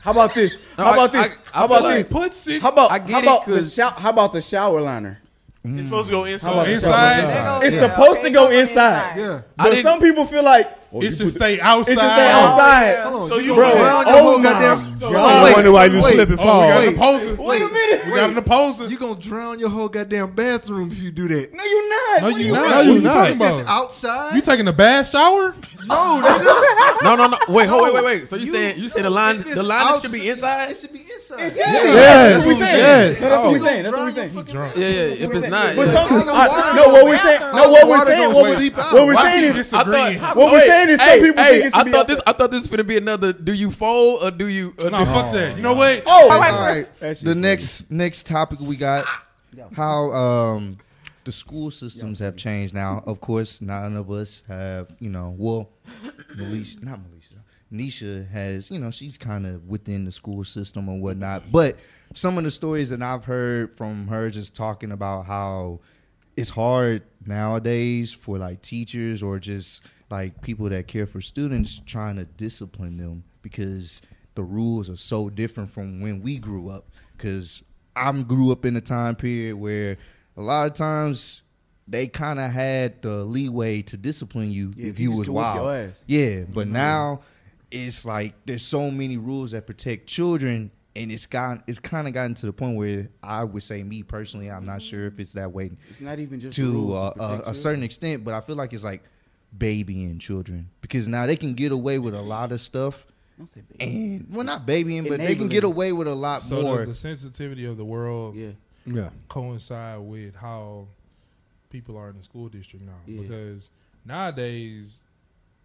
[0.00, 0.56] How about this?
[0.78, 1.22] No, How I- about this?
[1.22, 2.12] I- I How about like- this?
[2.12, 3.90] put six How about I get it, about shower?
[3.96, 5.20] How about the shower liner?
[5.66, 5.84] It's mm.
[5.84, 6.54] supposed to go inside.
[6.54, 9.18] How inside, It's yeah, supposed to it go goes inside.
[9.18, 9.42] Yeah.
[9.56, 11.92] But didn't- some people feel like oh, it should stay outside.
[11.92, 12.92] It should stay Oh, outside.
[12.92, 13.08] yeah.
[13.08, 13.28] On.
[13.28, 14.90] So you gonna Bro, drown oh your whole my goddamn.
[14.92, 16.04] So- Wait, I wonder why you wait.
[16.14, 16.60] slip and Oh, fall.
[16.62, 16.88] we got Wait.
[16.88, 17.34] an opposer.
[17.42, 18.04] Wait a minute.
[18.06, 18.86] We got an opposer.
[18.86, 21.52] You gonna drown your whole goddamn bathroom if you do that.
[21.52, 22.20] No, you're not.
[22.20, 22.70] No, What are you you not.
[22.70, 23.02] No, you What not.
[23.02, 23.82] you talking If it's about?
[23.82, 25.54] outside, You taking a bath shower?
[25.86, 26.20] no.
[27.02, 27.38] No, no, no.
[27.48, 28.28] Wait, wait, wait, wait.
[28.28, 30.70] So you, You- saying you say the line the line should be inside?
[30.70, 31.52] It should be inside.
[31.56, 32.78] Yes, Yes, that's what we saying.
[32.78, 33.20] yes.
[33.20, 33.64] No, that's what we Oh.
[33.64, 33.82] saying.
[33.82, 34.32] That's what we Drown saying.
[34.34, 34.76] your fucking drunk.
[34.76, 35.26] Yeah, yeah.
[35.26, 36.06] If it's not, But yeah.
[36.08, 38.92] some, I- no, what we're saying, no, what we're saying, what, we, seep out.
[38.94, 39.72] what we're saying we is.
[39.74, 42.20] I what we're saying is, some hey, people hey, think it should I thought this.
[42.26, 43.32] I thought this was gonna be another.
[43.32, 44.74] Do you fold or do you?
[44.82, 45.56] Or No, fuck that.
[45.56, 46.02] You know what?
[46.06, 46.86] oh, All right.
[47.00, 49.04] The next next topic we got
[49.74, 50.78] how um
[51.24, 53.02] the school systems have changed now.
[53.04, 55.70] Of course, none of us have, you know, well,
[56.36, 57.15] Melisha, not Melisha.
[57.72, 61.50] Nisha has, you know, she's kind of within the school system or whatnot.
[61.50, 61.76] But
[62.14, 65.80] some of the stories that I've heard from her just talking about how
[66.36, 72.16] it's hard nowadays for like teachers or just like people that care for students trying
[72.16, 74.02] to discipline them because
[74.36, 76.86] the rules are so different from when we grew up.
[77.16, 77.62] Because
[77.96, 79.96] i grew up in a time period where
[80.36, 81.40] a lot of times
[81.88, 85.92] they kind of had the leeway to discipline you Yeah, if you was wild.
[86.06, 87.20] yeah but now
[87.70, 92.14] it's like there's so many rules that protect children and it's got it's kind of
[92.14, 95.32] gotten to the point where i would say me personally i'm not sure if it's
[95.32, 98.40] that way It's not even just to rules uh, a, a certain extent, but I
[98.40, 99.02] feel like it's like
[99.56, 103.04] babying children because now they can get away with a lot of stuff,
[103.38, 103.84] Don't say baby.
[103.84, 106.78] and well, not babying, but they can get away with a lot So more.
[106.78, 108.50] does the sensitivity of the world Yeah,
[108.86, 109.10] Yeah.
[109.28, 110.88] coincide with how
[111.70, 112.92] people are in the school district now?
[113.06, 113.22] Yeah.
[113.22, 113.70] Because
[114.04, 115.02] nowadays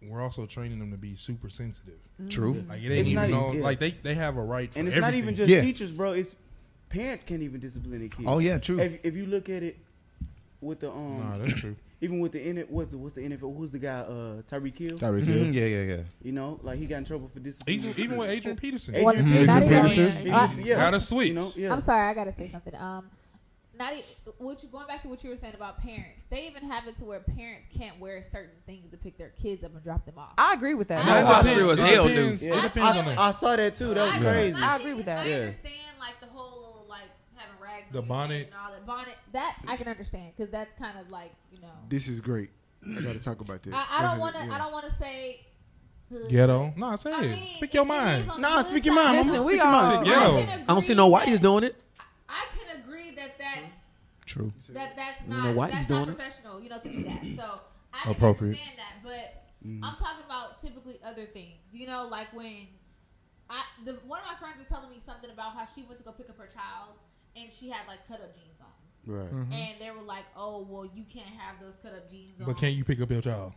[0.08, 1.98] we're also training them to be super sensitive.
[2.28, 2.64] True.
[2.68, 3.64] Like it ain't It's even not know, even- yeah.
[3.64, 5.34] like they they have a right for and it's not even everything.
[5.34, 5.60] just Yeah.
[5.62, 6.12] teachers, bro.
[6.12, 6.36] It's
[6.88, 8.24] parents can't even discipline their kids.
[8.26, 8.78] Oh yeah, true.
[8.80, 9.76] If, if you look at it
[10.60, 11.74] with the um, Nah, that's true.
[12.00, 13.56] even with the N- what's the what's the NFL?
[13.56, 14.00] Who's the guy?
[14.00, 14.98] Uh, Tyreek Hill.
[14.98, 16.02] Tyreek Mhm, yeah, yeah, yeah.
[16.22, 17.74] You know, like he got in trouble for discipline.
[17.76, 19.46] Even, even with Adrian Peterson, Adrian Well, Peterson.
[19.46, 20.32] not even- Peterson.
[20.32, 20.76] uh, Yeah.
[20.76, 21.28] gotta switch.
[21.28, 21.72] You know, yeah.
[21.72, 22.74] I'm sorry, I gotta say something.
[22.76, 23.08] Um,
[23.78, 24.04] not e-
[24.38, 26.22] what you going back to what you were saying about parents.
[26.30, 29.64] They even have it to where parents can't wear certain things to pick their kids
[29.64, 30.34] up and drop them off.
[30.38, 31.06] I agree with that.
[31.06, 32.36] No, It I sure as hell do.
[32.40, 32.58] Yeah.
[32.58, 33.94] It depends on I, I saw that too.
[33.94, 34.60] That was I- crazy.
[34.60, 35.18] my I agree with that.
[35.20, 35.36] I Yeah.
[35.36, 37.86] understand like the whole like having rags.
[37.92, 38.46] The bonnet.
[38.48, 39.16] and all that bonnet.
[39.32, 41.68] That I can understand because that's kind of like you know.
[41.88, 42.50] This is great.
[42.84, 43.72] I got to talk about this.
[43.74, 44.44] I, I don't want to.
[44.44, 44.54] yeah.
[44.54, 45.46] I don't want to say.
[46.28, 46.74] ghetto.
[46.76, 47.30] No, say I it.
[47.30, 48.28] mean, Speak your it- it mind.
[48.30, 49.44] is Nah, speak your mind, Listen, mama.
[49.46, 49.74] we all.
[49.74, 50.36] I ghetto.
[50.62, 51.76] I don't see no agree whiteys doing it.
[52.32, 53.72] I can agree that that's
[54.24, 54.52] True.
[54.70, 56.16] that that's You not know why that's he's not doing it?
[56.16, 57.22] professional, you know, to do that.
[57.36, 57.60] So
[57.92, 58.50] I can Appropriate.
[58.50, 59.84] understand that, but Mm-hmm.
[59.84, 61.60] I'm talking about typically other things.
[61.72, 62.66] You know, like when
[63.48, 66.04] I the one of my friends was telling me something about how she went to
[66.04, 66.96] go pick up her child
[67.36, 68.66] and she had like cut up jeans on.
[69.06, 69.30] Right.
[69.30, 72.56] And they were like, "Oh, well, you can't have those cut up jeans on." But
[72.58, 73.52] can you pick up your child?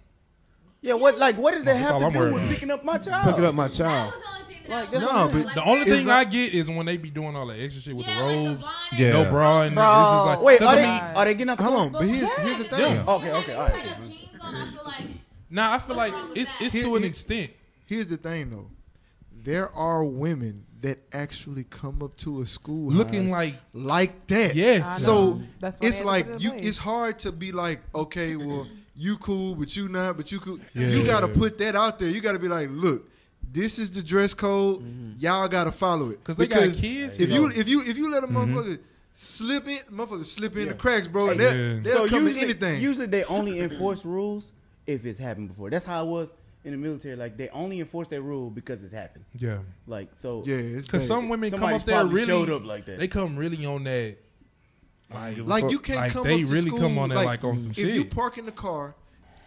[0.86, 0.94] Yeah.
[0.94, 2.54] What like what does that That's have all to I'm do worried with about.
[2.54, 3.26] picking up my child?
[3.30, 4.14] Picking up my That child.
[4.14, 5.16] was the only thing that Like, I that's was what
[5.50, 7.82] I'm The only thing not- I get is when they be doing all that extra
[7.82, 8.68] shit with yeah, the like robes,
[8.98, 9.12] Yeah.
[9.14, 9.84] no bra, and Bro.
[9.84, 11.58] it's just like Wait, are doesn't they mean- are they getting up?
[11.58, 12.80] the Hold on, but here's here's the thing.
[12.80, 13.04] Yeah.
[13.04, 13.74] you Okay, okay, all right.
[13.74, 15.04] cut up jeans on, I feel like
[15.50, 16.62] Nah, I feel like wrong with it's that?
[16.66, 17.52] it's Here- to an here- extent.
[17.88, 18.70] Here's the thing, though.
[19.44, 24.56] There are women that actually come up to a school Looking like like that.
[24.56, 25.42] yes, I So.
[25.60, 26.52] That's why it's had to like put it you.
[26.52, 26.66] place.
[26.66, 30.60] It's hard to be like, okay, well, you cool, but you not, but you cool.
[30.74, 30.88] Yeah.
[30.88, 32.10] You got to put that out there.
[32.10, 33.10] You got to be like, look,
[33.52, 34.80] this is the dress code.
[34.82, 35.12] Mm-hmm.
[35.20, 37.54] Y'all got to follow it 'Cause they got kids, If you you know.
[37.56, 38.56] if you if you let a mm-hmm.
[38.58, 38.80] motherfucker
[39.14, 42.42] slip in, motherfucker slip in the cracks, bro, and they'll, they'll So come to usually,
[42.42, 42.82] anything.
[42.82, 44.52] usually they only enforce rules
[44.88, 45.70] if it's happened before.
[45.70, 46.34] That's how it was
[46.66, 49.24] in the military, like they only enforce that rule because it's happened.
[49.38, 52.66] Yeah, Like so, Yeah, it's because some women come up there probably really showed up
[52.66, 52.98] like that.
[53.00, 54.18] They come really on that.
[55.14, 57.44] Like, like you can't like come they up to really school, come on there like,
[57.44, 57.94] on some if shit.
[57.94, 58.96] you park in the car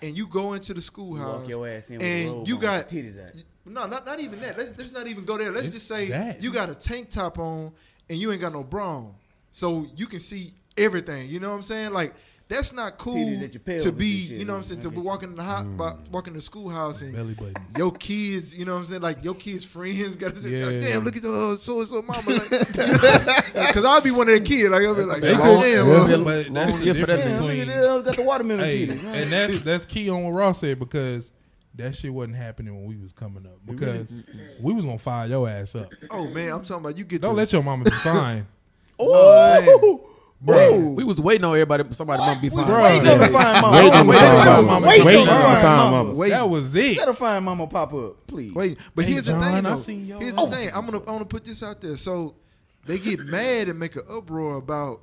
[0.01, 2.89] and you go into the you schoolhouse walk your ass in and robe you got
[2.89, 3.33] titties out.
[3.67, 4.57] no, not not even that.
[4.57, 5.51] Let's, let's not even go there.
[5.51, 6.43] Let's It's just say that.
[6.43, 7.73] you got a tank top on
[8.09, 9.15] and you ain't got no bra on,
[9.51, 11.29] so you can see everything.
[11.29, 11.93] You know what I'm saying?
[11.93, 12.15] Like
[12.49, 14.07] that's not cool Titties at your pelvis to be.
[14.07, 14.81] You know what I'm saying?
[14.81, 16.11] To be walking in the hot, Mm.
[16.11, 17.55] walking to the schoolhouse and belly button.
[17.77, 19.03] your kids, you know what I'm saying?
[19.03, 20.61] Like your kids' friends got to say, Yeah.
[20.61, 22.23] "God damn, look at the so and so mama.
[22.33, 22.49] Like,
[23.69, 24.71] Because I'll be one of their kids.
[24.71, 27.07] Like I'll be like, They "God could- damn, yeah, uh, but that's the Yeah, for
[27.07, 27.69] that difference Damn, look between.
[27.69, 29.05] that, got the watermelon Hey, titties.
[29.05, 31.31] and that's that's key on what Ross said because
[31.75, 34.11] that shit wasn't happening when we was coming up because
[34.61, 35.93] we was gonna fire your ass up.
[36.11, 38.47] oh man, I'm talking about you get Don't the, let your mama be fine.
[38.99, 40.01] oh,
[40.41, 40.79] Bro.
[40.91, 41.85] We was waiting on everybody.
[41.95, 42.67] Somebody might be fine.
[42.67, 42.83] Bro.
[42.83, 43.77] wait on to find mama.
[43.77, 44.87] Waiting on wait to on find to mama.
[44.87, 45.91] Waiting on to on to find find mama.
[46.05, 46.13] mama.
[46.19, 46.29] Wait.
[46.31, 46.97] that was it.
[46.99, 48.55] Let her find mama pop up, please.
[48.55, 49.43] Wait, but Hey, here's the thing.
[49.43, 49.77] I Though.
[49.77, 50.45] seen your Here's ass.
[50.49, 50.71] the thing.
[50.73, 51.97] I'm gonna I'm gonna put this out there.
[51.97, 52.37] So
[52.87, 55.01] they get mad and make an uproar about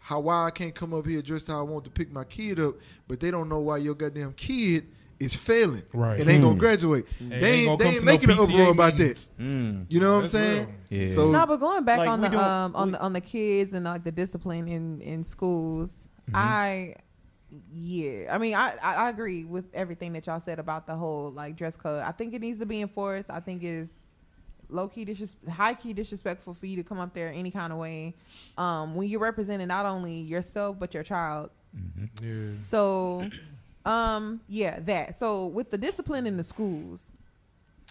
[0.00, 2.58] how why I can't come up here dressed how I want to pick my kid
[2.58, 2.74] up,
[3.06, 4.88] but they don't know why your goddamn kid
[5.24, 6.20] is failing Right.
[6.20, 6.46] and ain't Mm.
[6.48, 7.06] gonna graduate.
[7.20, 9.30] And they ain't ain't, they ain't to no making an PTA uproar about this.
[9.40, 9.86] Mm.
[9.88, 10.74] You know what I'm saying?
[10.90, 11.08] Yeah.
[11.10, 13.74] So No, but going back Like, on the um on we- the on the kids
[13.74, 16.36] and like the discipline in in schools, Mm-hmm.
[16.36, 16.94] I
[17.72, 21.30] yeah, I mean I, I I agree with everything that y'all said about the whole
[21.30, 22.02] like dress code.
[22.02, 23.30] I think it needs to be enforced.
[23.30, 24.06] I think it's
[24.70, 27.78] low key disres- high key disrespectful for you to come up there any kind of
[27.78, 28.14] way
[28.56, 31.50] um when you're representing not only yourself but your child
[32.22, 32.52] Yeah.
[32.60, 33.28] so,
[33.84, 35.16] um, yeah, that.
[35.16, 37.12] So with the discipline in the schools,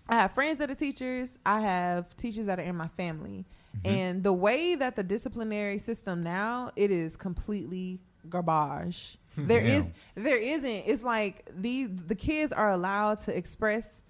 [0.10, 1.40] I have friends that are teachers.
[1.46, 3.46] I have teachers that are in my family,
[3.86, 9.18] and the way that the disciplinary system now it is completely garbage.
[9.36, 9.82] There Damn.
[9.82, 10.70] is, there isn't.
[10.86, 14.04] It's like the the kids are allowed to express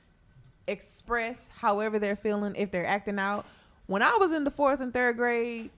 [0.67, 3.46] express however they're feeling if they're acting out.
[3.86, 5.69] When I was in the fourth and third grade,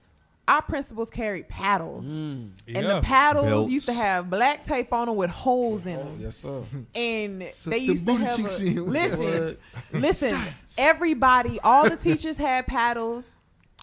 [0.48, 2.06] our principals carried paddles.
[2.06, 2.50] Mm.
[2.68, 2.82] And Yeah.
[2.94, 3.70] the paddles Belts.
[3.70, 6.18] used to have black tape on them with holes in them.
[6.20, 6.62] Yes, sir.
[6.94, 8.86] And Suck they the used to have cheeks a, in.
[8.86, 9.56] listen,
[9.92, 10.40] listen.
[10.78, 13.36] Everybody, all the teachers had paddles.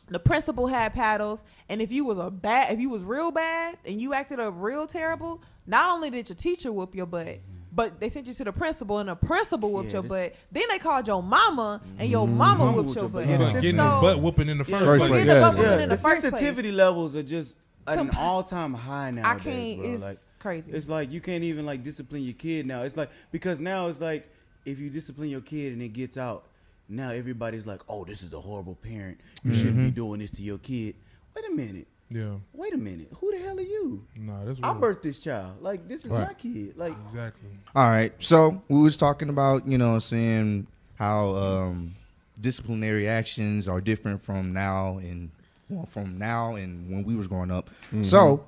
[0.09, 3.77] The principal had paddles, and if you was a bad, if you was real bad
[3.85, 7.39] and you acted up real terrible, not only did your teacher whoop your butt,
[7.75, 10.35] but they sent you to the principal, and the principal whooped Yeah, your butt.
[10.51, 12.37] Then they called your mama, and your mm-hmm.
[12.37, 13.27] mama Mama whooped whooped your your butt.
[13.27, 13.37] butt.
[13.37, 13.61] For Yeah.
[13.61, 14.77] getting So- the butt whooping in the Yeah.
[14.77, 15.09] first First place.
[15.09, 15.47] place, Forget the yeah.
[15.47, 16.77] butt whooping Yeah, in the the first sensitivity place.
[16.77, 17.57] levels are just
[17.87, 19.29] at an all time high now.
[19.29, 19.79] I can't.
[19.79, 19.89] bro.
[19.91, 20.71] It's Like, crazy.
[20.71, 22.83] It's like you can't even like discipline your kid now.
[22.83, 24.29] It's like because now it's like
[24.65, 26.45] if you discipline your kid and it gets out,
[26.87, 29.17] now everybody's like, "Oh, this is a horrible parent.
[29.43, 29.95] You shouldn't be mm-hmm.
[29.95, 30.95] doing this to your kid."
[31.35, 31.87] Wait a minute.
[32.09, 32.35] Yeah.
[32.53, 33.07] Wait a minute.
[33.19, 34.05] Who the hell are you?
[34.15, 34.81] Nah, that's I real.
[34.81, 35.61] birthed this child.
[35.61, 36.27] Like this is Right.
[36.27, 36.77] my kid.
[36.77, 37.49] Like Exactly.
[37.75, 38.13] All right.
[38.19, 41.95] So we was talking about, you know, saying how um,
[42.39, 45.31] disciplinary actions are different from now and
[45.69, 47.69] well, from now and when we was growing up.
[48.03, 48.45] So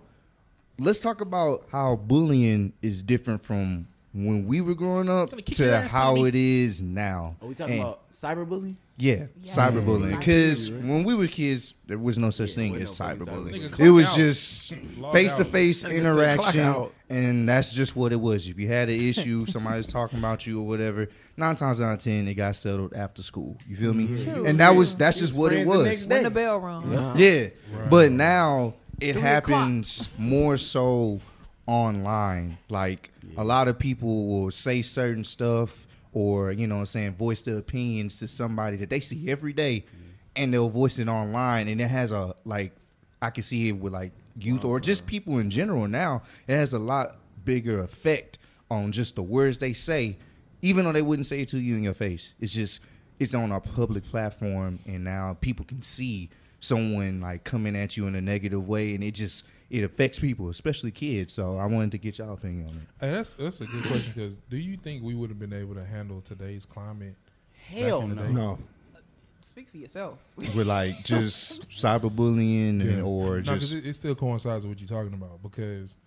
[0.77, 5.73] let's talk about how bullying is different from when we were growing up Gonna to
[5.73, 6.27] ass, how Tommy.
[6.27, 7.35] it is now.
[7.41, 8.75] are we talking And- about cyberbullying?
[8.97, 9.53] Yeah, Yeah.
[9.53, 10.11] cyberbullying.
[10.11, 10.17] Yeah.
[10.19, 13.69] Because when we were kids, there was no such Yeah, thing as no cyberbullying.
[13.69, 13.79] cyberbullying.
[13.79, 14.15] It was out.
[14.15, 14.73] just
[15.11, 18.47] face to face interaction, and that's just what it was.
[18.47, 21.09] If you had an issue, somebody was talking about you or whatever.
[21.35, 23.57] Nine times out of ten, it got settled after school.
[23.67, 24.07] You feel me?
[24.23, 24.45] True.
[24.45, 25.85] And that was that's just what it Friends the was.
[25.87, 27.17] next when the bell rung.
[27.17, 27.89] Yeah, Right.
[27.89, 31.19] but now it Three happens more so
[31.67, 32.57] online.
[32.69, 37.15] Like a lot of people will say certain stuff or, you know what I'm saying,
[37.15, 40.11] voice their opinions to somebody that they see every day mm-hmm.
[40.37, 42.71] and they'll voice it online and it has a like
[43.21, 45.09] I can see it with like youth or just uh-huh.
[45.09, 46.23] people in general now.
[46.47, 48.37] It has a lot bigger effect
[48.71, 50.17] on just the words they say,
[50.61, 52.33] even though they wouldn't say it to you in your face.
[52.39, 52.79] It's just
[53.19, 56.29] it's on a public platform and now people can see
[56.61, 60.49] someone like coming at you in a negative way and it just it affects people,
[60.49, 61.33] especially kids.
[61.33, 63.05] So I wanted to get y'all opinion on it.
[63.05, 65.75] Hey, that's that's a good question because do you think we would have been able
[65.75, 67.15] to handle today's climate?
[67.69, 68.31] Hell Back in the no.
[68.55, 68.59] No.
[69.41, 70.31] Speak for yourself.
[70.37, 71.69] With like just
[72.15, 75.97] cyberbullying and, or no, just it, it still coincides with what you're talking about because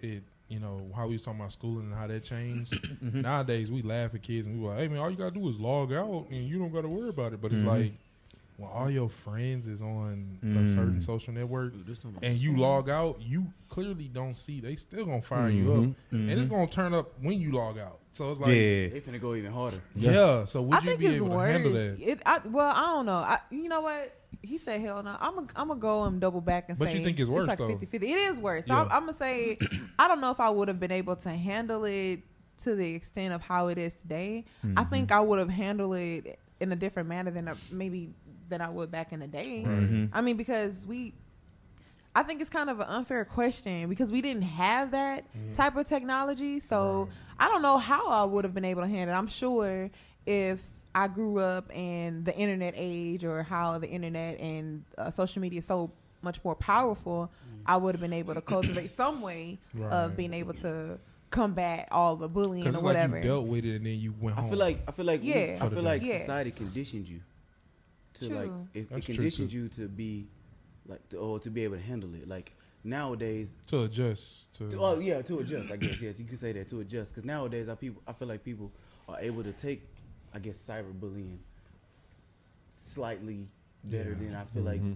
[0.00, 2.72] it, you know, how we was talking about schooling and how that changed.
[3.02, 3.22] Mm-hmm.
[3.22, 5.58] Nowadays, we laugh at kids and we like, "Hey man, all you gotta do is
[5.58, 7.66] log out and you don't gotta worry about it." But it's Mhm.
[7.66, 7.92] like
[8.62, 10.74] when all your friends is on a Mm.
[10.74, 11.74] certain social network
[12.22, 14.60] and you log out, you clearly don't see.
[14.60, 15.94] They still gonna fire you up, Mhm.
[16.12, 17.98] and it's gonna turn up when you log out.
[18.12, 18.88] So it's like, yeah.
[18.88, 19.80] They finna go even harder.
[19.96, 20.44] yeah.
[20.44, 21.98] So would I you think be it's able to handle worse.
[21.98, 22.08] that?
[22.08, 23.14] It, I, well, I don't know.
[23.14, 24.14] I, you know what?
[24.42, 27.04] He said, "Hell no." I'm gonna I'm go and double back and But say you
[27.04, 27.68] think it's worse, like though?
[27.68, 27.94] 50-50.
[28.10, 28.66] It is worse.
[28.66, 28.82] So Yeah.
[28.82, 29.58] I'm, I'm gonna say
[29.98, 32.20] I don't know if I would have been able to handle it
[32.58, 34.78] to the extent of how it is today, Mm-hmm.
[34.78, 38.10] I think I would have handled it in a different manner than I, maybe
[38.52, 39.64] than I would back in the day.
[39.66, 40.10] Mhm.
[40.12, 41.14] I mean, because we,
[42.14, 45.86] I think it's kind of an unfair question because we didn't have that type of
[45.86, 46.60] technology.
[46.60, 49.18] So I don't know how I would have been able to handle it.
[49.18, 49.90] I'm sure
[50.26, 50.62] if
[50.94, 55.60] I grew up in the internet age or how the internet and uh, social media
[55.60, 57.32] is so much more powerful,
[57.64, 59.90] I would have been able to cultivate some way Right.
[59.90, 60.98] of being able to
[61.30, 63.16] combat all the bullying Because or it's like whatever.
[63.16, 64.44] you dealt with it and then you went home.
[64.44, 65.58] I feel like I feel like we- Yeah.
[65.62, 66.18] I feel like Yeah.
[66.20, 67.20] society conditioned you
[68.14, 68.36] to True.
[68.36, 69.56] like it, it That's true, conditioned too.
[69.58, 70.28] you to be
[70.86, 72.28] like to, or to be able to handle it.
[72.28, 72.52] Like
[72.84, 74.68] nowadays, to adjust to.
[74.70, 75.70] to, oh yeah, to adjust.
[75.72, 78.28] I guess yes, you could say that to adjust because nowadays I people I feel
[78.28, 78.70] like people
[79.08, 79.82] are able to take
[80.34, 81.38] I guess cyberbullying
[82.94, 83.48] slightly
[83.84, 84.16] better Yeah.
[84.16, 84.92] than I feel like mm-hmm.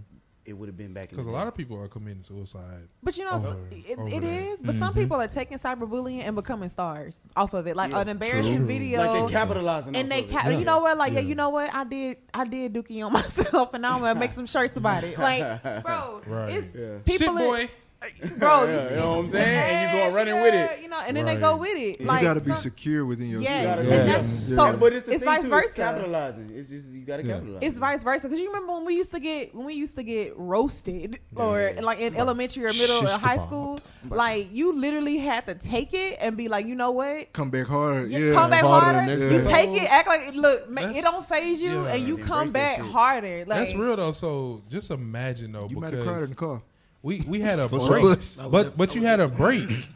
[0.46, 1.34] It would have been back Because a day.
[1.34, 2.88] lot of people are committing suicide.
[3.02, 4.42] But you know, over- it, over it there.
[4.52, 4.62] is.
[4.62, 4.96] But some Mhm.
[4.96, 8.66] people are taking cyberbullying and becoming stars off of it, like Yeah, an embarrassing true.
[8.66, 8.98] video.
[9.04, 10.32] like they capitalizing and off they, of it.
[10.32, 10.96] ca- you know what?
[10.96, 11.20] Like, yeah.
[11.20, 11.28] Yeah.
[11.28, 11.74] you know what?
[11.74, 15.04] I did, I did dookie on myself, and now I'm gonna make some shirts about
[15.04, 15.18] it.
[15.18, 16.52] Like, bro, Right.
[16.54, 16.98] it's Yeah.
[17.04, 17.70] people, Shit, in- boy.
[18.38, 18.64] bro.
[18.64, 19.58] Yeah, you know what I'm saying?
[19.58, 20.82] And you go running with it.
[20.82, 22.00] You know, and then they go with it.
[22.00, 23.44] You got to be some- secure within yourself.
[23.50, 23.94] Yes, Yeah.
[23.94, 24.56] and that's Yeah.
[24.56, 24.76] so.
[24.78, 25.66] but it's, the it's thing vice too, versa.
[25.68, 26.50] It's capitalizing.
[26.54, 27.62] It's just you got to capitalize.
[27.62, 30.02] It's vice versa because you remember when we used to get when we used to
[30.02, 33.42] get roasted or like in elementary or middle or high kebab.
[33.42, 37.50] school, like you literally had to take it and be like, you know what, Come
[37.50, 38.10] back hard.
[38.10, 38.34] you Yeah.
[38.34, 39.14] come back harder harder.
[39.28, 41.94] You take it, act like look, ma- it don't phase you, yeah.
[41.94, 43.44] and you come back harder.
[43.46, 44.12] Like That's real though.
[44.12, 46.62] So just imagine though, You might have cried in the car.
[47.02, 48.04] We we had a break,
[48.50, 49.68] but but you had a break.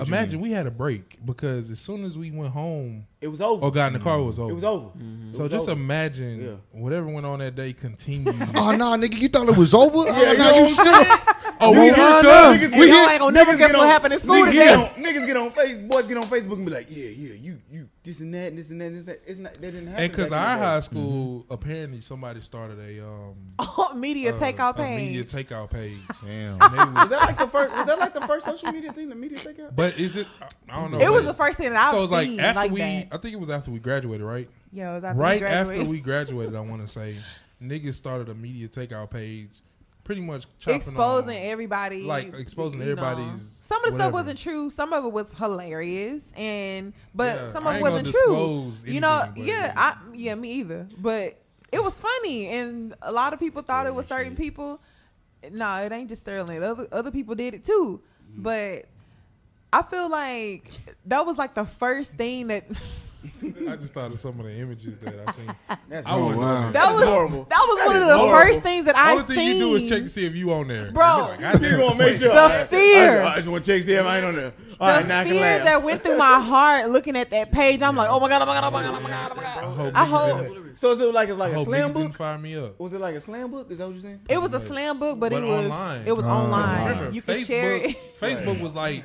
[0.00, 3.66] Imagine we had a break because as soon as we went home It was over.
[3.66, 4.50] or got in the car, it was over.
[4.50, 4.86] It was over.
[4.86, 5.30] Mm-hmm.
[5.30, 5.72] It So was just over.
[5.72, 6.80] imagine Yeah.
[6.80, 8.34] whatever went on that day continued.
[8.56, 9.92] Oh nah, nigga, you thought it was over?
[9.98, 11.04] oh, you nah, know you still.
[11.62, 12.52] Oh, we we here here, now.
[12.52, 12.62] cuz.
[12.62, 14.58] and y'all ain't gonna never guess what happened in school niggas today.
[14.58, 15.88] Get on, niggas get on Facebook.
[15.88, 18.70] Boys get on Facebook and be like, yeah, yeah, you, you, this and that, this
[18.70, 19.20] and that, this and that.
[19.26, 19.54] It's not.
[19.54, 20.02] That didn't happen.
[20.04, 24.76] And because back our the high school, apparently somebody started a um media uh, takeout
[24.76, 24.96] page.
[25.00, 25.48] media page.
[25.48, 25.98] takeout page.
[26.24, 26.60] Damn.
[26.60, 27.72] And Was was- that like the first?
[27.76, 29.08] Was that like the first social media thing?
[29.08, 29.74] The media takeout.
[29.74, 30.26] but is it?
[30.68, 30.98] I don't know.
[30.98, 33.08] It was the first thing that I've So it's like after like we, that.
[33.12, 34.48] I think it was after we graduated, right?
[34.72, 37.16] Yeah, it was after right we after we graduated, I want to say,
[37.62, 39.50] niggas started a media takeout page,
[40.04, 42.92] pretty much exposing on, everybody, like exposing you know.
[42.92, 43.42] everybody's.
[43.42, 44.68] Some of the stuff wasn't true.
[44.70, 48.12] Some of it was hilarious, and but Yeah, some of it wasn't true.
[48.12, 50.86] disclose You know, yeah, I yeah, me either.
[50.98, 51.38] But
[51.72, 54.80] it was funny, and a lot of people thought it was certain people.
[55.50, 56.62] No, it ain't just Sterling.
[56.62, 58.42] Other other people did it too, Mm-hmm.
[58.42, 58.84] but
[59.72, 60.70] I feel like
[61.06, 62.64] that was like the first thing that
[63.68, 65.46] I just thought of some of the images that I seen.
[65.88, 66.66] That's I wouldn't wow.
[66.66, 67.44] know that was horrible.
[67.50, 68.38] that was one of the horrible.
[68.46, 69.56] first things that I Only thing seen.
[69.56, 71.04] you do is check to see if you on there, Bro.
[71.32, 72.28] And you're like, You "Goddamn, gonna make sure.
[72.32, 72.68] The all right.
[72.68, 73.22] fear.
[73.22, 74.52] I just want to check see if I ain't on there.
[74.80, 75.64] All right, now I the can fear laugh.
[75.64, 78.46] that went through my heart looking at that page, I'm like, oh my god, oh
[78.46, 79.76] my god, oh my god, oh my god, oh my I god.
[79.76, 81.94] hope I hope- didn't- So is it like a, I like a hope slam niggas
[81.94, 82.16] didn't book?
[82.16, 82.78] fire me up.
[82.80, 83.70] Was it like a slam book?
[83.70, 84.20] Is that what you're saying?
[84.28, 86.02] It was a slam book, but, But it was online.
[86.06, 86.28] it was Oh.
[86.28, 86.88] online.
[86.88, 87.96] Remember, you could Facebook, share it.
[88.20, 89.04] Facebook was like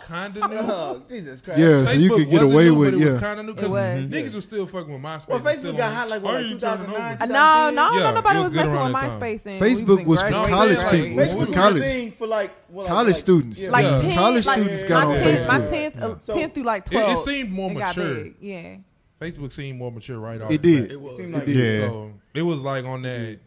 [0.00, 0.56] kind of new.
[0.70, 1.58] Oh, Jesus Christ.
[1.60, 3.20] Yeah, so you could get away new, with but it was yeah.
[3.20, 4.10] kind of new It because was.
[4.10, 5.28] niggas was still fucking with MySpace.
[5.28, 7.12] Well, and Facebook still got on- hot like Why what, are you turning 2009?
[7.14, 7.22] over?
[7.22, 9.20] Uh, no, no, Yeah, no, nobody was was good messing with that time.
[9.20, 9.58] MySpace.
[9.58, 11.02] Facebook was for college grade.
[11.04, 11.16] people.
[11.16, 11.82] Was for was college.
[11.82, 13.62] a thing for like well, College like, students.
[13.62, 13.70] Yeah.
[13.70, 14.00] Like Yeah.
[14.02, 15.70] 10, College like, students got my on 10th, my Facebook.
[15.94, 18.14] 10th, uh, So- 10th through like It- it seemed more got mature.
[18.24, 18.34] big.
[18.40, 18.76] Yeah.
[19.20, 20.50] Facebook seemed more mature right off.
[20.50, 20.88] It the did.
[20.88, 21.10] bat.
[21.10, 21.56] It seemed It like did.
[21.82, 21.88] Yeah.
[21.88, 23.38] So it was like on that.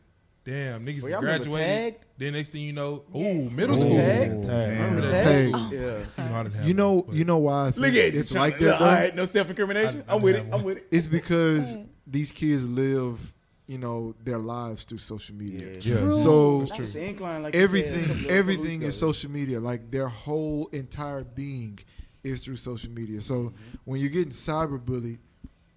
[0.43, 1.95] Damn, niggas Well, y'all graduated.
[2.17, 3.51] Then next thing you know, ooh, Yes.
[3.51, 3.79] middle Ooh.
[3.79, 3.95] school.
[3.95, 4.31] Tag?
[4.71, 5.23] Remember that?
[5.23, 5.49] Tag.
[5.49, 5.59] Yeah.
[5.59, 8.19] You know, I didn't have You know, you know why I think Look at you.
[8.19, 8.73] it's like that.
[8.73, 8.85] All though?
[8.85, 10.03] right, no self incrimination.
[10.07, 10.45] I- I I'm with it.
[10.45, 10.59] one.
[10.59, 10.87] I'm with it.
[10.89, 13.33] It's because these kids live,
[13.67, 15.73] you know, their lives through social media.
[15.79, 15.95] Yeah.
[15.99, 16.17] True.
[16.17, 17.01] So That's That's true.
[17.01, 19.11] the incline, like you said a everything, everything is of weeks ago.
[19.11, 19.59] social media.
[19.59, 21.77] Like their whole entire being
[22.23, 23.21] is through social media.
[23.21, 23.55] So Mm-hmm.
[23.85, 25.19] when you're getting cyberbullied,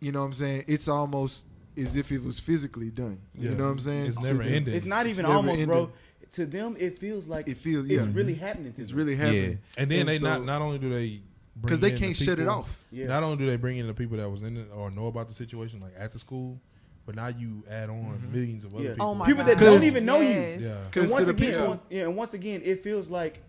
[0.05, 0.65] you know what I'm saying?
[0.69, 1.45] It's almost
[1.79, 3.19] as if it was physically done.
[3.35, 3.51] Yeah.
[3.51, 4.07] You know what I'm saying?
[4.07, 4.53] It's never them.
[4.53, 4.75] ending.
[4.75, 5.91] It's not even never almost, bro.
[6.33, 7.99] To them, it feels like It feels Yeah.
[8.01, 8.99] it's really happening to It's them.
[8.99, 9.51] really happening.
[9.53, 9.57] Yeah.
[9.83, 11.23] And then And they so- not not only do they
[11.61, 12.85] because they can't the shut it off.
[12.91, 13.07] Yeah.
[13.07, 15.29] Not only do they bring in the people that was in it or know about
[15.29, 16.61] the situation, like at the school,
[17.07, 18.33] but now you add on mm-hmm.
[18.33, 18.91] millions of other Yeah.
[18.91, 19.07] people.
[19.07, 19.57] Oh my People God.
[19.57, 20.29] that don't even know you.
[20.29, 20.43] Yeah.
[20.83, 23.41] And Because once to the again, people, one- yeah, and once again, it feels like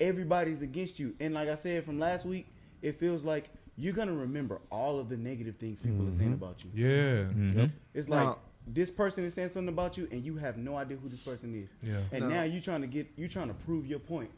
[0.00, 1.14] everybody's against you.
[1.20, 2.46] And like I said from last week,
[2.82, 6.44] it feels like you're gonna remember all of the negative things people are saying mm-hmm.
[6.44, 6.70] about you.
[6.74, 7.24] Yeah.
[7.24, 7.58] Mm-hmm.
[7.60, 7.70] Yep.
[7.94, 10.96] It's like Now- this person is saying something about you, and you have no idea
[10.96, 11.68] who this person is.
[11.82, 12.02] Yeah.
[12.12, 12.28] And No.
[12.28, 14.30] now you're trying to get you're trying to prove your point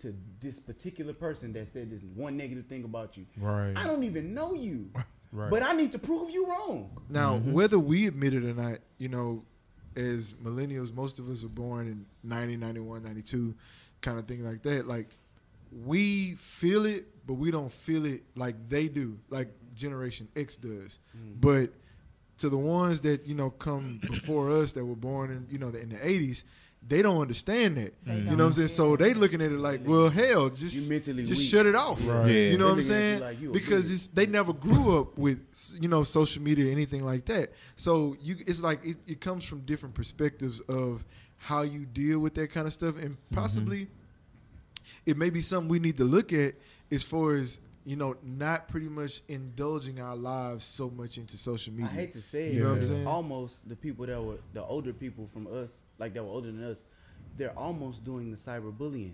[0.00, 3.26] to this particular person that said this one negative thing about you.
[3.36, 3.76] Right.
[3.76, 4.90] I don't even know you,
[5.32, 5.50] Right.
[5.50, 6.90] but I need to prove you wrong.
[7.08, 7.52] Now, mm-hmm.
[7.52, 9.44] whether we admit it or not, you know,
[9.96, 13.54] as millennials, most of us are born in 90, 91, 92,
[14.00, 14.86] kind of thing like that.
[14.86, 15.08] Like,
[15.84, 20.98] we feel it, but we don't feel it like they do, like Generation X does.
[21.16, 21.40] Mm.
[21.40, 21.70] But
[22.38, 25.68] to the ones that you know come before us that were born in you know
[25.68, 26.42] in the '80s,
[26.88, 27.94] they don't understand that.
[28.04, 28.68] They You know what I'm saying?
[28.68, 31.50] So they looking at it like, well, hell, just mentally just weak.
[31.50, 32.04] shut it off.
[32.04, 32.26] Right.
[32.26, 32.40] Yeah.
[32.50, 33.44] You know what I'm They looking at you saying?
[33.44, 35.46] like because it's, they never grew up with
[35.80, 37.52] you know social media or anything like that.
[37.76, 41.04] So you, it's like it, it comes from different perspectives of
[41.36, 43.86] how you deal with that kind of stuff, and possibly
[45.06, 46.54] it may be something we need to look at
[46.90, 51.72] as far as you know not pretty much indulging our lives so much into social
[51.72, 51.90] media.
[51.90, 53.06] I hate to say it, You know what I'm saying?
[53.06, 56.62] almost the people that were the older people from us, like that were older than
[56.64, 56.82] us,
[57.36, 59.12] they're almost doing the cyberbullying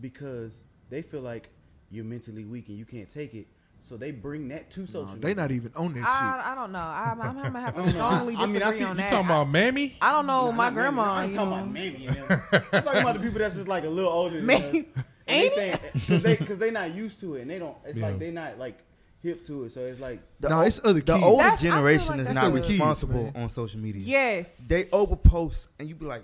[0.00, 1.50] because they feel like
[1.90, 3.46] you're mentally weak and you can't take it.
[3.80, 5.04] So they bring that to social.
[5.06, 5.26] Nah, media.
[5.28, 6.06] they not even on that shit.
[6.06, 6.78] I, I don't know.
[6.80, 7.92] I'm, I'm, I'm gonna have I to don't know.
[7.92, 9.96] strongly I mean, I disagree see- on you talking about mammy?
[10.02, 10.46] I don't know.
[10.46, 11.02] Nah, my not grandma.
[11.04, 11.14] Mammy.
[11.18, 11.56] I ain't you talking know.
[11.56, 12.06] about mammy.
[12.06, 12.42] and them.
[12.72, 14.62] I'm talking about the people that's just like a little older than Man,
[14.96, 15.02] us.
[15.28, 17.76] And they saying because they because they not used to it and they don't.
[17.84, 18.06] It's Yeah.
[18.08, 18.78] like they not like
[19.22, 19.72] hip to it.
[19.72, 21.24] So it's like The no, ol- it's other The kids.
[21.24, 23.32] older That's- generation like is not other kids, responsible man.
[23.36, 24.02] on social media.
[24.04, 24.66] Yes.
[24.68, 26.22] They overpost, and you be like,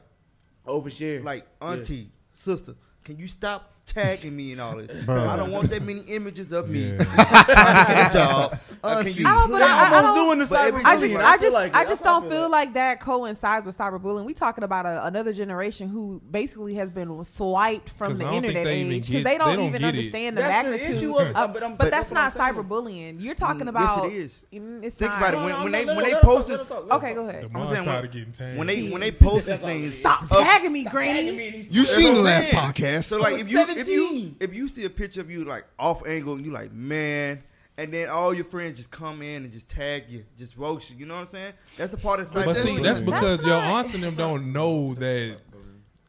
[0.66, 1.22] overshare.
[1.24, 5.04] like auntie, sister, can you stop tagging me and all this?
[5.04, 5.28] Bro.
[5.28, 7.04] I don't want that many images of me Yeah.
[7.04, 8.58] trying to get a job.
[8.84, 8.98] Uh.
[8.98, 10.84] I don't, but I, I, I don't, doing the cyberbullying.
[10.84, 11.76] I just, I just, like.
[11.76, 12.66] I just don't feel like.
[12.66, 14.24] like that coincides with cyberbullying.
[14.24, 18.42] We talking about a, another generation who basically has been swiped from the I don't
[18.42, 19.98] think internet age because they don't they don't even get it.
[19.98, 20.96] understand the That's the magnitude.
[20.96, 23.22] issue of it, of- but I'm- but that's that's not I'm cyberbullying.
[23.22, 24.04] You're talking Mm, about.
[24.10, 24.42] yes, it is.
[24.52, 25.18] Mm, It's Think not.
[25.18, 25.36] about it.
[25.44, 27.44] When, when they when they post talk, this, talk, let 'em Okay, go ahead.
[27.44, 28.58] I'm mom saying tired when- of getting tagged.
[28.58, 31.30] when they when they post these thing, Stop of- tagging me, Granny.
[31.30, 32.98] me and he's You still- seen the last what I'm saying.
[32.98, 33.04] podcast?
[33.04, 36.06] So like if you if you if you see a picture of you like off
[36.06, 37.42] angle and you like man,
[37.78, 40.96] and then all your friends just come in and just tag you, just roast you.
[40.96, 41.52] You know what I'm saying?
[41.76, 44.52] That's a part of But see, that's because That's your not- aunts and them don't
[44.52, 45.38] know that.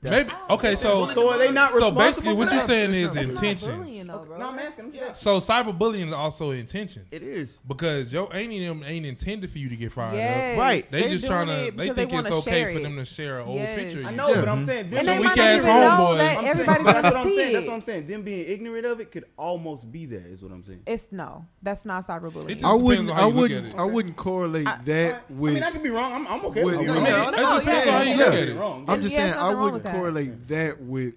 [0.03, 3.35] Maybe okay, so So are they not so basically, what you're saying is That's not
[3.35, 4.07] bullying, intentions.
[4.07, 4.37] though.
[4.37, 4.85] No, I'm asking.
[4.85, 5.21] I'm just.
[5.21, 7.57] So cyberbullying is also intentions it is.
[7.67, 10.61] because your auntie and them ain't intended for you to get fired Yes, up.
[10.61, 10.89] Right.
[10.89, 11.75] They they're just trying to.
[11.77, 13.79] They think wanna it's share okay for them to share an old Yes.
[13.79, 13.99] picture.
[14.01, 14.39] of I know, Yeah.
[14.39, 14.89] but I'm saying.
[14.89, 16.17] them And they Some might weak not ass even know homeboys.
[16.17, 17.53] that I'm saying- everybody's that's gonna what I'm saying.
[17.53, 18.07] That's what I'm saying.
[18.07, 20.23] Them being ignorant of it could almost be there.
[20.27, 20.81] Is what I'm saying.
[20.85, 22.63] It's no, that's not cyberbullying.
[22.63, 23.11] I wouldn't.
[23.11, 23.79] I you look at wouldn't.
[23.79, 25.53] I wouldn't correlate I- that I with.
[25.53, 26.11] mean, I could be wrong.
[26.13, 26.97] I'm, I'm okay with- with no, it.
[26.97, 28.17] I mean, no, It no, just depends on how you yeah.
[28.17, 28.39] look yeah.
[28.41, 28.55] at it.
[28.57, 28.85] wrong.
[28.87, 29.92] I'm just saying I wouldn't with that.
[29.93, 31.15] Correlate that with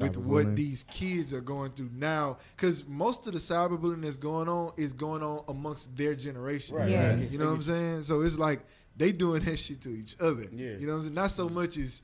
[0.00, 0.56] with what Cyberbullying.
[0.56, 4.92] these kids are going through now, because most of the cyberbullying that's going on is
[4.92, 6.76] going on amongst their generation.
[6.76, 6.88] Right.
[6.88, 7.32] Yes.
[7.32, 8.02] You know what I'm saying?
[8.02, 8.60] So it's like
[8.96, 10.46] they doing that shit to each other.
[10.52, 10.70] Yeah.
[10.70, 11.14] You know what I'm saying?
[11.14, 12.00] Not so much as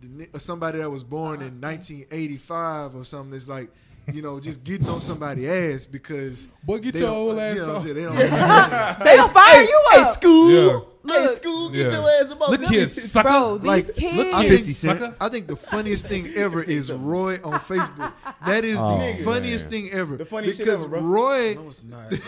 [0.00, 1.48] the, somebody that was born uh-huh.
[1.48, 3.34] in 1985 or something.
[3.34, 3.70] It's like
[4.12, 7.56] you know just getting on somebody's ass because Boy, get your don't- old you ass
[7.56, 7.82] know what I'm off.
[7.82, 7.94] saying?
[7.94, 8.16] They don't.
[9.04, 10.50] They don't fire you up, Hey, school.
[10.50, 10.80] Yeah.
[11.06, 11.68] Hey, school.
[11.70, 12.00] Get Yeah.
[12.00, 13.28] your ass about Look here, sucker.
[13.28, 13.58] bro.
[13.58, 14.16] These Like, kids.
[14.16, 15.14] look, I think, Cent.
[15.20, 18.12] I think the funniest thing ever is Roy on Facebook.
[18.46, 20.16] That is Oh, the funniest thing ever.
[20.16, 21.00] The funniest shit because ever, bro.
[21.02, 22.12] Roy, No, it's not.
[22.12, 22.20] it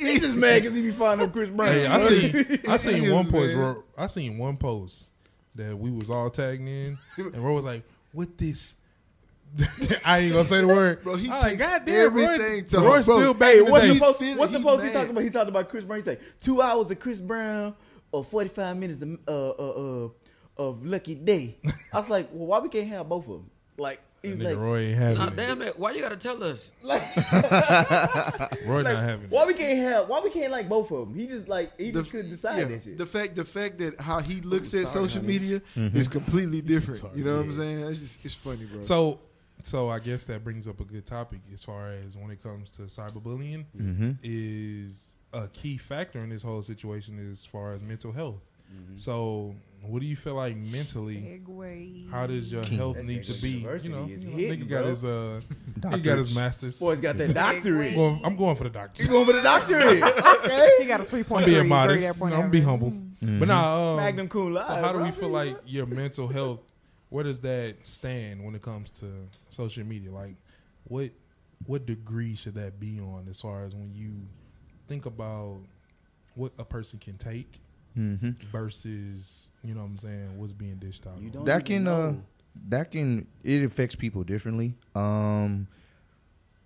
[0.00, 1.68] He is just mad because he be finding Chris Brown.
[1.72, 3.46] Hey, I seen I seen is, one post.
[3.46, 3.54] man.
[3.56, 5.10] Bro, I seen one post
[5.54, 8.74] that we was all tagged in, and Roy was like, "What this?"
[10.04, 11.02] I ain't gonna say the word.
[11.02, 13.18] Bro, he I was like, takes "God damn, everything Roy, to Roy him, bro.
[13.18, 14.18] still back Hey, in the what's the post?
[14.18, 14.92] feel- What's the he post he mad.
[14.94, 15.22] talked about?
[15.24, 15.98] He talked about Chris Brown.
[16.00, 17.74] He said two hours of Chris Brown
[18.12, 20.08] or forty five minutes of uh, uh, uh,
[20.58, 21.56] of Lucky Daye.
[21.92, 23.50] I was like, well, why we can't have both of them?
[23.78, 25.36] Like he That was nigga like, Roy ain't having Nah, it.
[25.36, 25.78] damn it!
[25.78, 26.72] Why you gotta tell us?
[26.82, 27.02] Like,
[28.66, 29.46] Roy like, not having why it.
[29.48, 30.08] we can't have?
[30.08, 31.14] Why we can't like both of them?
[31.18, 32.98] He just like he the, just couldn't decide yeah, that shit.
[32.98, 35.32] the fact the fact that how he looks at sorry, social honey.
[35.34, 35.96] media Mm-hmm.
[35.96, 37.00] is completely different.
[37.00, 37.80] Sorry, you know what I'm saying?
[37.80, 38.82] It's just it's funny, bro.
[38.82, 39.20] So,
[39.62, 42.70] so I guess that brings up a good topic as far as when it comes
[42.72, 44.12] to cyberbullying Mm-hmm.
[44.22, 48.36] is a key factor in this whole situation as far as mental health.
[48.72, 48.96] Mm-hmm.
[48.96, 51.40] So, what do you feel like mentally?
[51.46, 52.10] Segue.
[52.10, 52.78] How does your King.
[52.78, 53.50] health That need to be?
[53.50, 55.40] university You know, you know, hitting, nigga got his uh,
[55.92, 56.78] he got his masters.
[56.80, 57.96] Boy's got that doctorate.
[57.96, 59.06] Well, I'm going for the doctorate.
[59.06, 60.02] You going for the doctorate?
[60.44, 60.70] okay.
[60.80, 61.68] He got a three point I'm being three.
[61.68, 62.18] modest.
[62.20, 62.90] You know, I'm be humble.
[62.90, 63.38] Mm-hmm.
[63.38, 64.66] But now, um, Magnum cum laude.
[64.66, 66.60] so how do we feel like your mental health?
[67.16, 69.06] Where does that stand when it comes to
[69.48, 70.12] social media?
[70.12, 70.34] Like,
[70.84, 71.12] what
[71.64, 74.12] what degree should that be on as far as when you
[74.86, 75.56] think about
[76.34, 77.60] what a person can take
[77.96, 78.32] Mm-hmm.
[78.52, 81.18] versus you know what I'm saying what's being dished out?
[81.18, 82.14] You don't That even can uh,
[82.68, 84.74] that can it affects people differently.
[84.94, 85.68] Um,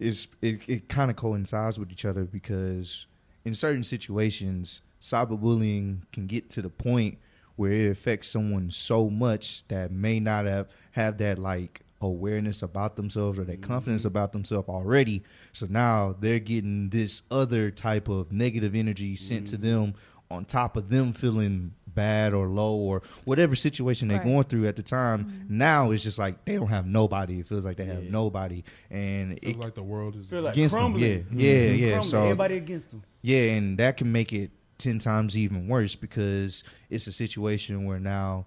[0.00, 3.06] it's it it kind of coincides with each other because
[3.44, 7.18] in certain situations, cyberbullying can get to the point
[7.60, 12.96] where it affects someone so much that may not have have that like awareness about
[12.96, 13.70] themselves or that mm-hmm.
[13.70, 15.22] confidence about themselves already.
[15.52, 19.66] So now they're getting this other type of negative energy sent to mm-hmm.
[19.66, 19.94] them
[20.30, 24.26] on top of them feeling bad or low or whatever situation they're Right.
[24.26, 25.26] going through at the time.
[25.26, 25.58] Mm-hmm.
[25.58, 27.40] Now it's just like they don't have nobody.
[27.40, 30.54] It feels like they have nobody, and Feels it, like the world is Feel like
[30.54, 31.26] Against them, crumbling.
[31.32, 31.50] yeah.
[31.50, 31.78] Yeah, Mhm.
[31.78, 32.10] yeah, Crumbling.
[32.10, 33.02] so- everybody against them.
[33.20, 34.50] yeah, and that can make it
[34.80, 38.46] ten times even worse because it's a situation where now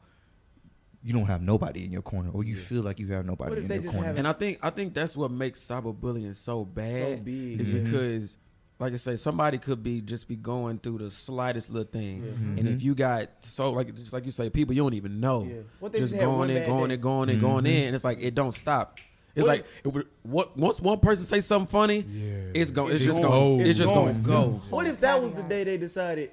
[1.05, 3.81] you don't have nobody in your corner, or you feel like you have nobody in
[3.83, 4.09] your corner.
[4.15, 7.17] And I think I think that's what makes cyberbullying so bad.
[7.19, 7.59] So big.
[7.61, 7.83] Is Mhm.
[7.83, 8.37] because,
[8.79, 12.31] like I say, somebody could be just be going through the slightest little thing, Yeah.
[12.59, 15.43] and if you got so like just like you say, people you don't even know,
[15.43, 15.55] Yeah.
[15.79, 16.95] What they just just had going one in, going day.
[16.95, 17.69] in, going in, going Mhm.
[17.69, 18.97] in, and it's like it don't stop.
[19.35, 22.35] It's What like it would, what once one person say something funny, yeah.
[22.53, 23.31] it's going, it's It's just gone.
[23.31, 24.03] going, It's it's just gone.
[24.05, 24.61] going to go.
[24.69, 26.31] What if that was the day they decided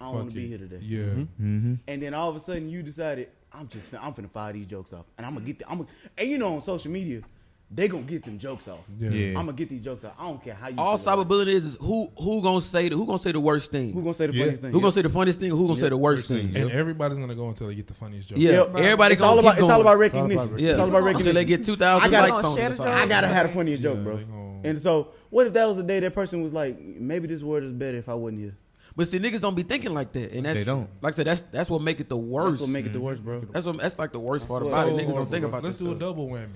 [0.00, 0.78] I don't want to be here today?
[0.82, 1.00] Yeah.
[1.04, 1.74] mm-hmm.
[1.88, 4.66] And then all of a sudden you decided I'm just fin- I'm finna fire these
[4.66, 5.88] jokes off, and I'm gonna get the, I'm gonna,
[6.18, 7.22] and you know on social media
[7.68, 8.84] they gonna get them jokes off.
[8.96, 9.10] Yeah.
[9.10, 9.28] Yeah.
[9.38, 10.12] I'm gonna get these jokes off.
[10.18, 10.76] I don't care how you.
[10.78, 11.28] All feel about it.
[11.28, 14.02] cyberbullying is, is who who gonna say the, who gonna say the worst thing, Who
[14.02, 14.42] gonna say the Yeah.
[14.44, 14.72] funniest thing?
[14.72, 16.56] who gonna say the funniest thing, who gonna say the worst thing.
[16.56, 18.38] And everybody's gonna go until they get the funniest joke.
[18.38, 18.76] Yeah, Yep.
[18.76, 19.80] everybody It's gonna all keep about it's all going.
[19.80, 20.58] about recognition.
[20.58, 21.06] Yeah, It's all about recognition.
[21.06, 21.34] until recognition.
[21.34, 22.76] they get two thousand I gotta- likes on Share it.
[22.76, 24.16] the or I gotta have the funniest Yeah, joke, bro.
[24.16, 27.26] they gonna- And so, what if that was the day that person was like, maybe
[27.26, 28.54] this world is better if I wasn't here?
[28.96, 30.88] But see, niggas don't be thinking like that, and that's They don't.
[31.02, 32.60] Like I said, that's that's what make it the worst.
[32.60, 33.42] That's what make it the worst, bro.
[33.52, 34.94] That's what that's like the worst part That's about it.
[34.94, 35.48] so Niggas don't think bro.
[35.50, 36.00] about Let's this do a stuff.
[36.00, 36.46] double whammy.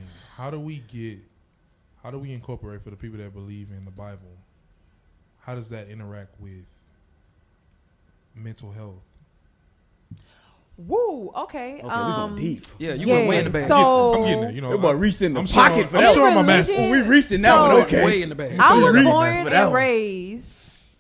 [0.41, 1.19] How do we get?
[2.03, 4.39] How do we incorporate for the people that believe in the Bible?
[5.41, 6.65] How does that interact with
[8.35, 8.95] mental health?
[10.79, 11.29] Woo.
[11.37, 11.81] Okay.
[11.81, 12.65] Okay, we um, going deep.
[12.79, 13.69] Yeah, you yeah, went way in the bag.
[13.69, 14.51] So I'm getting there.
[14.51, 16.43] You know, That boy reached in the I'm pocket showing- for I'm that showing my
[16.43, 16.73] master.
[16.75, 17.83] Oh, we reached in that So- one.
[17.83, 18.03] Okay.
[18.07, 18.59] way in the bag.
[18.59, 20.57] I was born and raised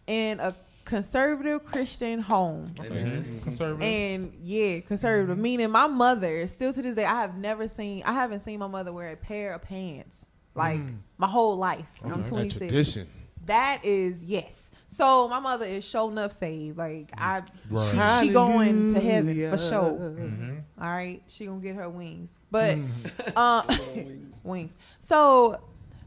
[0.07, 0.55] in a
[0.91, 2.74] conservative Christian home.
[2.78, 3.22] Okay.
[3.43, 3.82] Conservative.
[3.82, 5.38] And yeah, conservative.
[5.38, 8.66] Meaning my mother, still to this day, I have never seen I haven't seen my
[8.66, 10.26] mother wear a pair of pants.
[10.55, 10.80] Like
[11.16, 11.88] my whole life.
[12.03, 12.59] And I'm 26.
[12.59, 13.07] Tradition.
[13.47, 14.72] That is yes.
[14.88, 16.76] So my mother is sure enough saved.
[16.76, 18.20] Like I, Right.
[18.20, 19.59] she, she going to heaven for Hallelujah.
[19.59, 20.11] sure.
[20.11, 20.62] Mhm.
[20.80, 22.76] All right, she gonna get her wings, but
[23.36, 23.62] uh,
[24.45, 24.76] wings.
[25.01, 25.61] So,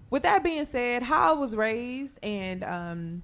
[0.10, 3.22] with that being said, how I was raised and um,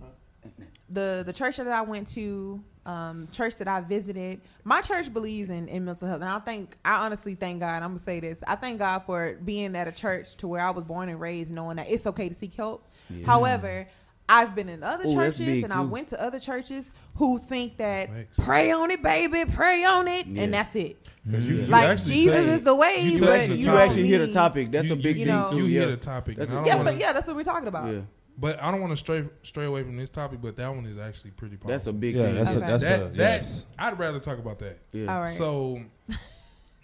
[0.90, 5.50] the the church that I went to, um, church that I visited, my church believes
[5.50, 7.76] in, in mental health, and I think I honestly thank God.
[7.84, 10.72] I'm gonna say this: I thank God for being at a church to where I
[10.72, 12.88] was born and raised, knowing that it's okay to seek help.
[13.26, 13.88] However.
[14.32, 17.78] I've been in other Ooh, churches big, and I went to other churches who think
[17.78, 20.44] that pray on it, baby, pray on it, Yeah.
[20.44, 20.98] and that's it.
[21.26, 24.08] you- you Like Jesus take- is the way, you You but actually, you, you actually
[24.08, 24.70] hit a topic.
[24.72, 25.58] That's you, a big you, you thing know- too.
[25.58, 25.80] You yeah.
[25.80, 26.38] hit a topic.
[26.38, 27.92] That's and Yeah, don't but yeah, that's what we're talking about.
[27.92, 28.02] Yeah,
[28.40, 30.40] But I don't want to stray stray away from this topic.
[30.42, 31.72] But that one is actually pretty powerful.
[31.72, 32.36] that's a big Yeah, thing.
[32.36, 33.66] that's a that's that a that yes.
[33.78, 34.80] I'd rather talk about that.
[34.94, 35.14] yeah.
[35.14, 35.34] All right.
[35.34, 35.82] So.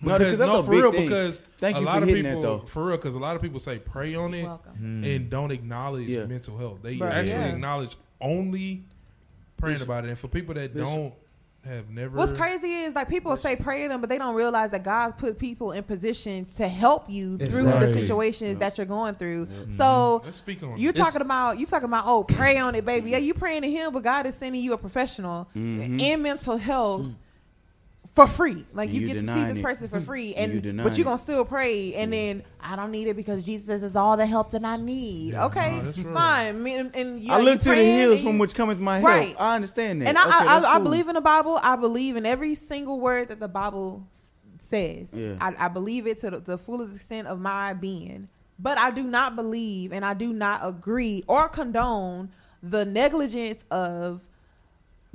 [0.01, 1.06] No, because that's a for big real, thing.
[1.06, 2.60] because Thank a you lot for of people, that, though.
[2.68, 4.74] for real, because a lot of people say pray on it Welcome.
[4.74, 5.03] Hmm.
[5.06, 6.26] and don't acknowledge Yeah.
[6.26, 6.80] mental health.
[6.84, 7.14] They Right.
[7.14, 7.53] actually Yeah.
[7.53, 8.84] acknowledge only
[9.58, 10.10] praying about it.
[10.10, 11.14] And for people that don't
[11.66, 14.72] have never, What's crazy is like people say pray to them, but they don't realize
[14.72, 17.93] that God put people in positions to help you through the Exactly.
[18.01, 19.47] situations that you're going through.
[19.72, 20.95] So Let's speak on you're it.
[20.95, 23.11] talking about you talking about oh pray on it, baby.
[23.11, 25.99] Yeah, you praying to Him, but God is sending you a professional Mhm.
[25.99, 27.07] in mental health.
[28.16, 29.63] For free, like you you get to see this it.
[29.63, 30.05] person for hmm.
[30.05, 31.05] free, And and you but you it.
[31.05, 34.51] gonna still pray, and then I don't need it because Jesus is all the help
[34.51, 35.34] that I need.
[35.34, 36.13] Yeah, okay, no, right.
[36.13, 36.63] fine.
[36.63, 39.09] Me- And, and you I look to the hills from which cometh my help.
[39.09, 39.36] Right.
[39.38, 40.07] I understand that.
[40.07, 41.59] and I, Okay, I, that's I, I believe in the Bible.
[41.61, 44.07] I believe in every single word that the Bible
[44.59, 45.13] says.
[45.13, 45.36] Yeah.
[45.41, 48.30] I, I believe it to the, the fullest extent of my being.
[48.57, 52.30] But I do not believe and I do not agree or condone
[52.63, 54.22] the negligence of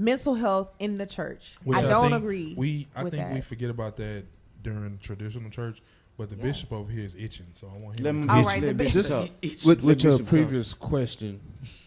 [0.01, 1.57] mental health in the church.
[1.63, 2.55] Which I don't think agree.
[2.57, 3.35] We I with think that.
[3.35, 4.25] we forget about that
[4.63, 5.83] during traditional church.
[6.19, 6.43] But the Yeah.
[6.43, 8.05] bishop over here is itching, so I want him.
[8.05, 9.65] Let to me All get right, you- the bishop- Bishop talk.
[9.65, 10.29] With, with your Bishop talk.
[10.29, 11.41] previous question,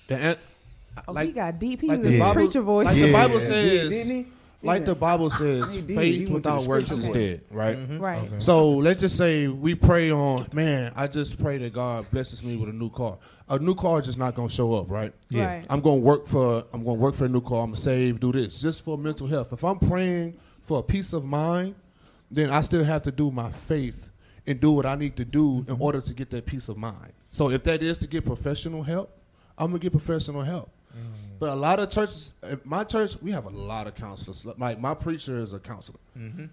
[0.08, 0.38] the an-
[1.08, 1.82] oh, like- he got deep.
[1.82, 2.86] He like was the in preacher voice.
[2.88, 4.26] like the Bible says, didn't he?
[4.64, 5.90] Like the Bible ah, says, He did.
[5.90, 7.78] He faith without works is dead, right?
[7.78, 8.00] Mm-hmm.
[8.00, 8.20] right.
[8.20, 8.40] Okay.
[8.40, 12.56] So let's just say we pray on, man, I just pray that God blesses me
[12.56, 13.18] with a new car.
[13.50, 15.14] A new car is just not gonna show up, right?
[15.30, 15.56] Yeah.
[15.56, 15.66] Right.
[15.70, 18.32] I'm gonna work for I'm gonna work for a new car, I'm gonna save, do
[18.32, 19.54] this, just for mental health.
[19.54, 21.76] If I'm praying for a peace of mind,
[22.32, 24.10] then I still have to do my faith
[24.48, 27.14] and do what I need to do in order to get that peace of mind.
[27.30, 29.18] So if that is to get professional help,
[29.58, 30.70] I'm gonna get professional help.
[30.96, 31.23] Mm-hmm.
[31.40, 34.46] But a lot of churches, at my church, we have a lot of counselors.
[34.46, 36.00] Like my preacher is a counselor,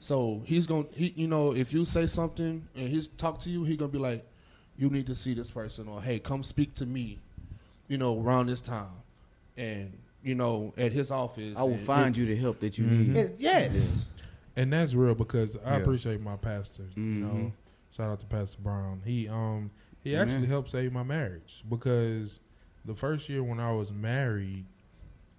[0.01, 3.65] so he's gonna, he, you know, if you say something and he's talk to you,
[3.65, 4.27] he's gonna be like,
[4.77, 7.19] "You need to see this person," or "Hey, come speak to me,"
[7.89, 8.89] you know, around this time,
[9.57, 11.55] and you know, at his office.
[11.57, 13.13] I will and- find you the help that you Mm-hmm.
[13.13, 13.17] need.
[13.17, 14.07] and- yes,
[14.57, 15.83] and that's real because I Yeah.
[15.83, 16.85] appreciate my pastor.
[16.97, 17.21] You Mhm.
[17.21, 17.53] know,
[17.97, 19.03] shout out to Pastor Brown.
[19.05, 19.71] He um
[20.03, 20.29] he Amen.
[20.31, 22.41] actually helped save my marriage because
[22.85, 24.65] the first year when I was married,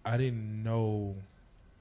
[0.06, 1.16] I didn't know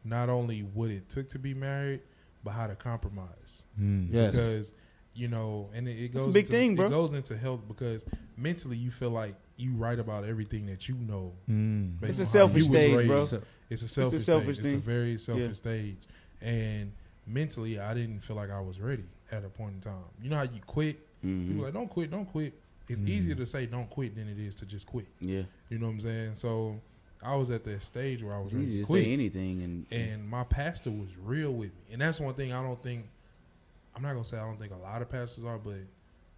[0.04, 2.00] not only what it took to be married,
[2.42, 3.64] but how to compromise.
[3.80, 4.08] Mm.
[4.10, 4.30] Yes.
[4.32, 4.72] Because
[5.14, 6.86] you know, and it, it goes a big into, thing, bro.
[6.86, 8.04] It goes into health because
[8.36, 11.32] mentally you feel like you write about everything that you know.
[11.50, 11.96] Mm.
[12.02, 13.28] It's a on how you selfish was stage, bro.
[13.68, 14.66] It's a selfish, selfish stage.
[14.66, 15.52] It's a very selfish Yeah.
[15.52, 15.98] stage.
[16.40, 16.92] And
[17.26, 20.04] mentally, I didn't feel like I was ready at a point in time.
[20.22, 20.98] You know how you quit?
[21.24, 21.48] Mhm.
[21.48, 22.54] People like, don't quit, don't quit.
[22.90, 23.08] It's Mhm.
[23.08, 25.06] easier to say don't quit than it is to just quit.
[25.20, 26.34] Yeah, You know what I'm saying?
[26.34, 26.80] So
[27.22, 29.04] I was at that stage where I was ready to quit.
[29.04, 31.92] say anything, and And my pastor was real with me.
[31.92, 33.06] And that's one thing I don't think
[33.94, 35.78] I'm not gonna say I don't think a lot of pastors are, but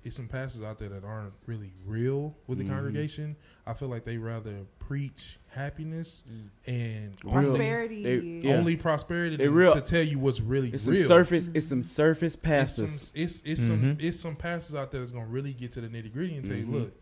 [0.05, 2.69] it's some pastors out there that aren't really real with the Mhm.
[2.71, 3.37] congregation.
[3.67, 6.25] I feel like they rather preach happiness
[6.67, 8.03] and Prosperity.
[8.03, 8.57] They- yeah.
[8.57, 11.07] only prosperity They than real- to tell you what's really it's some real.
[11.07, 11.49] surface.
[11.55, 12.91] It's some surface it's pastors.
[13.13, 14.03] some, it's, it's some Mhm.
[14.03, 16.57] it's some pastors out there that's gonna really get to the nitty gritty and tell
[16.57, 16.67] Mhm.
[16.67, 16.93] you, look,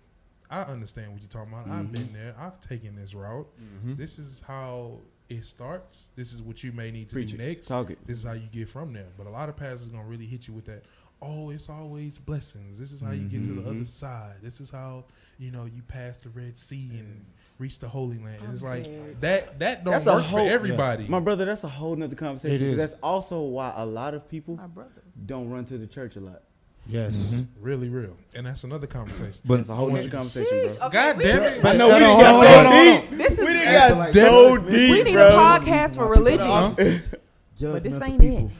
[0.50, 1.68] I understand what you're talking about.
[1.68, 2.34] I've been there.
[2.38, 3.48] I've taken this route.
[3.84, 4.98] This is how
[5.28, 6.10] it starts.
[6.16, 7.46] This is what you may need to Preach do it.
[7.46, 7.68] next.
[7.68, 7.98] Talk it.
[8.04, 9.06] This is how you get from there.
[9.16, 10.84] But a lot of pastors gonna really hit you with that.
[11.22, 12.78] Oh, it's always blessings.
[12.78, 14.34] This is how you get to the other side.
[14.42, 15.04] This is how
[15.38, 17.24] you know you pass the Red Sea and
[17.58, 18.42] reach the Holy Land.
[18.42, 19.58] And it's like that.
[19.58, 21.06] That don't That's a work whole- for everybody.
[21.08, 22.54] My brother, that's a whole nother conversation.
[22.66, 22.76] It is.
[22.78, 25.02] That's also why a lot of people My brother.
[25.26, 26.40] don't run to the church a lot.
[26.88, 27.34] Yes.
[27.34, 27.46] Mhm.
[27.60, 28.16] really real.
[28.34, 29.42] And that's another conversation.
[29.44, 30.78] But it's a whole nother conversation, Sheesh.
[30.78, 30.86] bro.
[30.86, 31.62] Okay, God we damn it.
[31.62, 33.18] But no, we on, done hold got so deep.
[33.18, 35.28] This is We done Acting got so deep, we need bro.
[35.28, 36.70] a podcast for religion, Huh?
[36.76, 38.50] but this Judgmental ain't it.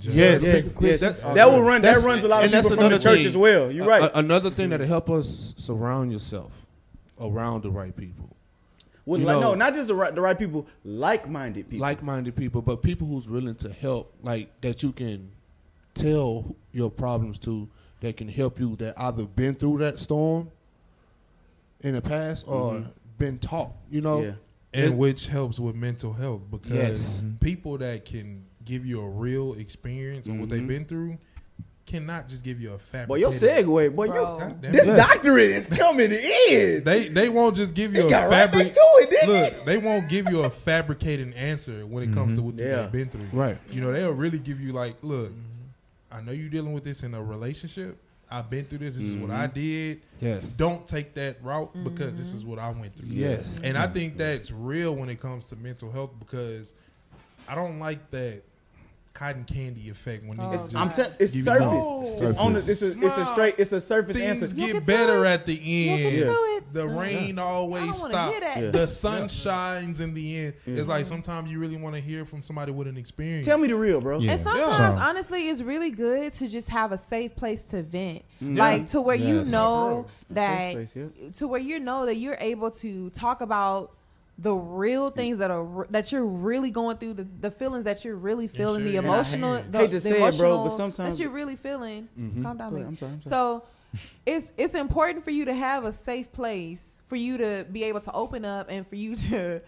[0.00, 0.14] People.
[0.14, 0.74] Just- Yes.
[0.80, 1.00] Yes, yes.
[1.20, 1.82] That- That will run.
[1.82, 3.26] That runs a lot of people from the church thing.
[3.26, 3.70] as well.
[3.70, 4.02] You're right.
[4.02, 6.52] a- another thing that'll help us surround yourself
[7.20, 8.34] around the right people,
[9.04, 11.82] Well, like, know- no, not just the right, the right people, like-minded people.
[11.82, 15.30] like-minded people, but people who's willing to help, like that you can
[15.94, 17.68] tell your problems to,
[18.00, 20.50] that can help you, that either been through that storm
[21.82, 22.86] in the past or Mhm.
[23.18, 23.72] been taught.
[23.90, 24.32] You know, yeah.
[24.72, 27.22] and It- which helps with mental health because Yes.
[27.40, 30.68] people that can give you a real experience on what they've Mhm.
[30.68, 31.18] been through
[31.90, 33.08] cannot just give you a fabricated.
[33.08, 34.38] Boy, your segue, boy, Bro.
[34.38, 34.96] your, this it.
[34.96, 36.84] doctorate is coming in.
[36.84, 38.74] They they won't just give you It a got right back fabric.
[38.74, 39.54] to it, didn't it?
[39.56, 42.56] Look, they won't give you a fabricated answer when it comes to mm-hmm.
[42.58, 42.82] what Yeah.
[42.82, 43.28] they've been through.
[43.32, 43.58] right?
[43.70, 46.12] You know, they'll really give you like, look, mm-hmm.
[46.16, 47.98] I know you're dealing with this in a relationship.
[48.30, 48.94] I've been through this.
[48.94, 49.54] This is what I mm-hmm.
[49.54, 50.02] did.
[50.20, 53.08] Yes, Don't take that route because this is what I went through.
[53.08, 53.58] yes.
[53.64, 56.72] And I think that's real when it comes to mental health because
[57.48, 58.42] I don't like that
[59.12, 61.60] cotton candy effect when Oh, niggas just I'm telling, it's give you surface.
[61.60, 62.04] no.
[62.28, 64.56] It's on the, it's a, it's a straight, it's a surface things answer.
[64.56, 65.28] You'll get get better it.
[65.28, 66.16] at the You'll get end.
[66.16, 66.24] Yeah.
[66.24, 66.72] through it.
[66.72, 68.36] The rain I always stops.
[68.40, 68.70] Yeah.
[68.70, 70.54] The sun shines in the end.
[70.64, 70.72] Yeah.
[70.74, 70.90] It's mm-hmm.
[70.90, 73.46] like sometimes you really want to hear from somebody with an experience.
[73.46, 74.20] Tell me the real, bro.
[74.20, 74.32] Yeah.
[74.32, 78.22] And sometimes, So- honestly, it's really good to just have a safe place to vent,
[78.40, 81.30] like to where you know that, space, yeah.
[81.32, 83.92] to where you know that you're able to talk about
[84.42, 88.16] the real things that are that you're really going through, the, the feelings that you're
[88.16, 89.08] really feeling, the sure, yeah.
[89.08, 92.08] emotional, Hate the, to the say it, bro, emotional but sometimes- that you're really feeling.
[92.18, 92.42] Mm-hmm.
[92.42, 93.30] Calm down, Go ahead, I'm sorry, I'm sorry.
[93.30, 93.64] So
[94.26, 97.98] it's it's important for you to have a safe place for you to be able
[97.98, 99.60] to open up and for you to,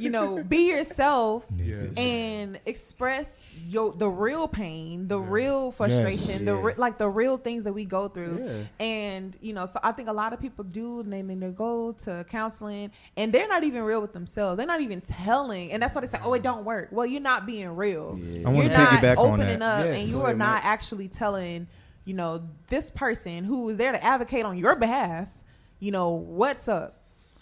[0.00, 1.84] you know, be yourself Yeah.
[1.96, 6.62] and express your the real pain, the real frustration, the Yeah.
[6.62, 8.42] re- like the real things that we go through.
[8.44, 8.84] Yeah.
[8.84, 11.92] And you know, so I think a lot of people do and they, they go
[11.92, 14.56] to counseling and they're not even real with themselves.
[14.56, 17.20] They're not even telling, and that's why they say, "Oh, it don't work." Well, you're
[17.20, 18.16] not being real.
[18.18, 18.50] Yeah.
[18.50, 20.00] You're not opening up, Yes.
[20.00, 21.68] and you are not actually telling,
[22.08, 25.28] you know, this person who is there to advocate on your behalf.
[25.78, 26.94] You know what's up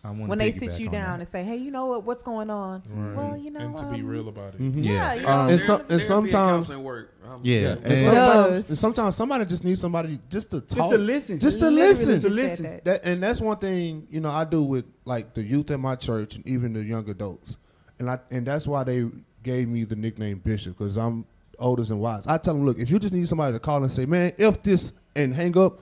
[0.02, 1.20] when they sit you down that.
[1.20, 2.04] and say, "Hey, you know what?
[2.04, 3.16] What's going on?" Right.
[3.16, 4.60] Well, you know, and to be um, real about it.
[4.60, 4.84] Mhm.
[4.84, 5.14] Yeah, Yeah.
[5.14, 7.14] you know, Um, and, so, and sometimes work.
[7.24, 7.76] Um, Yeah.
[7.82, 11.38] And And- sometimes, and sometimes somebody just needs somebody just to talk, Just to listen.
[11.38, 12.64] just to listen, just to listen.
[12.64, 12.84] that.
[12.84, 15.94] That and that's one thing you know I do with like the youth at my
[15.94, 17.56] church and even the young adults,
[17.98, 19.06] and I and that's why they
[19.42, 21.24] gave me the nickname Bishop because I'm
[21.58, 22.26] oldest and wise.
[22.26, 24.62] I tell them, look, if you just need somebody to call and say, man, if
[24.62, 25.80] this and hang up,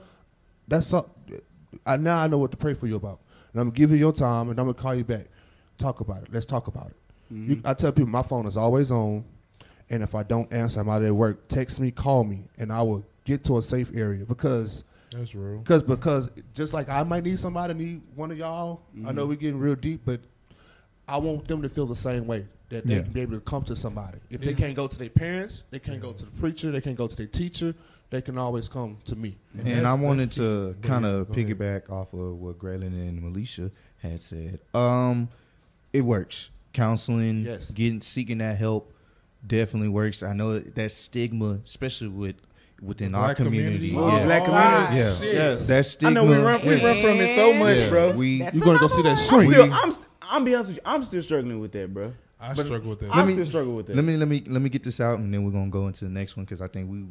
[0.67, 1.17] that's up.
[1.85, 3.19] I now I know what to pray for you about,
[3.53, 5.27] and I'm gonna give you your time, and I'm gonna call you back,
[5.77, 6.29] talk about it.
[6.31, 6.95] Let's talk about it.
[7.33, 7.51] Mm-hmm.
[7.51, 9.25] You, I tell people my phone is always on,
[9.89, 11.47] and if I don't answer, I'm out at work.
[11.47, 15.59] Text me, call me, and I will get to a safe area because That's real.
[15.59, 18.81] because because just like I might need somebody, need one of y'all.
[18.93, 19.15] I Mm-hmm.
[19.15, 20.21] know we're getting real deep, but
[21.07, 23.01] I want them to feel the same way that they Yeah.
[23.03, 24.17] can be able to come to somebody.
[24.29, 26.97] If they can't go to their parents, they can't go to the preacher, they can't
[26.97, 27.75] go to their teacher.
[28.11, 29.35] They can always come to me.
[29.57, 31.47] And that's- I wanted to kind of go ahead.
[31.57, 34.59] piggyback off of what Graylin and Militia had said.
[34.73, 35.29] Um,
[35.91, 36.49] it works.
[36.73, 37.71] Counseling, Yes.
[37.71, 38.93] getting seeking that help,
[39.45, 40.21] definitely works.
[40.23, 42.35] I know that stigma, especially with
[42.81, 44.17] within The our black community, community?
[44.17, 45.27] yeah, Black Oh, community.
[45.27, 45.33] yeah.
[45.33, 45.67] Yes.
[45.67, 46.09] that stigma.
[46.09, 48.15] I know we run, we is- run from it so much, yeah, bro.
[48.15, 49.71] We That's You're gonna go another see that one.
[49.81, 50.81] I'm still, I'm, I'm be honest with you.
[50.85, 52.13] I'm still struggling with that, bro.
[52.39, 53.11] I But struggle with that.
[53.11, 53.95] I Let me- still struggle with that.
[53.95, 56.03] Let me let me let me get this out, and then we're gonna go into
[56.05, 57.05] the next one because I think we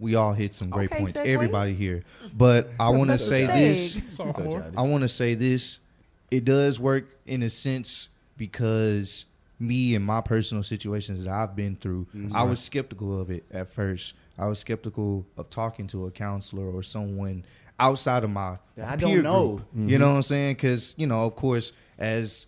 [0.00, 1.18] we all hit some great Okay, points.
[1.18, 1.26] segue.
[1.26, 2.02] Everybody here,
[2.36, 3.94] but I want to say this.
[3.96, 4.72] Seg.
[4.76, 5.78] I want to say this.
[6.30, 9.26] It does work in a sense because
[9.60, 12.34] me and my personal situations that I've been through, Mhm.
[12.34, 14.14] I was skeptical of it at first.
[14.36, 17.44] I was skeptical of talking to a counselor or someone
[17.78, 19.56] outside of my That I peer don't know.
[19.72, 19.90] group.
[19.90, 20.54] You know what I'm saying?
[20.56, 22.46] Because you know, of course, as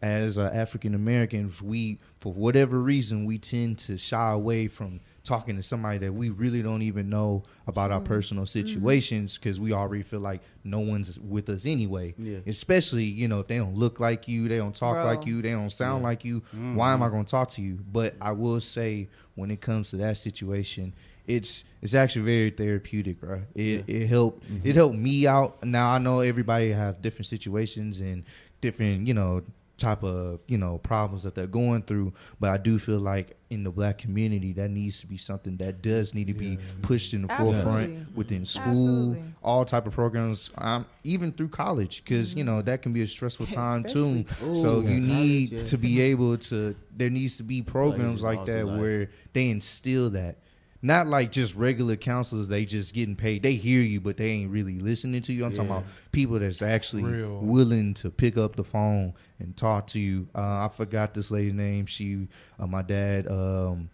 [0.00, 5.56] as uh, African Americans, we for whatever reason we tend to shy away from talking
[5.56, 10.02] to somebody that we really don't even know about our personal situations because we already
[10.02, 12.14] feel like no one's with us anyway.
[12.18, 12.38] Yeah.
[12.46, 15.04] Especially you know if they don't look like you, they don't talk Bro.
[15.04, 16.08] like you, they don't sound Yeah.
[16.08, 16.42] like you.
[16.56, 16.74] Mhm.
[16.76, 17.78] Why am I going to talk to you?
[17.92, 20.94] But I will say when it comes to that situation,
[21.26, 23.42] it's it's actually very therapeutic, bro.
[23.54, 25.62] It it helped it helped me out.
[25.64, 28.24] Now I know everybody have different situations and
[28.60, 29.42] different you know
[29.78, 33.64] type of you know problems that they're going through, but I do feel like in
[33.64, 37.22] the black community that needs to be something that does need to be pushed in
[37.22, 37.62] the Absolutely.
[37.62, 39.22] forefront within school, Absolutely.
[39.42, 43.06] all type of programs, um, even through college, because you know that can be a
[43.06, 44.24] stressful time too.
[44.28, 45.64] Especially- So Ooh, you college, need yeah.
[45.64, 46.74] to be able to.
[46.96, 50.36] There needs to be programs just like that where they instill that.
[50.80, 52.46] Not like just regular counselors.
[52.46, 53.42] They just getting paid.
[53.42, 55.44] They hear you, but they ain't really listening to you.
[55.44, 57.40] I'm talking about people that's actually Real.
[57.40, 60.28] willing to pick up the phone and talk to you.
[60.34, 61.86] Uh, I forgot this lady's name.
[61.86, 62.28] She,
[62.60, 63.90] uh, my dad, um,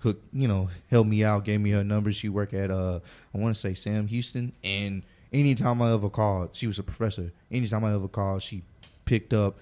[0.00, 2.12] hooked, you know, helped me out, gave me her number.
[2.12, 3.00] She worked at, uh,
[3.34, 4.52] I want to say Sam Houston.
[4.62, 7.32] And anytime I ever called, she was a professor.
[7.50, 8.62] Anytime I ever called, she
[9.06, 9.58] picked up,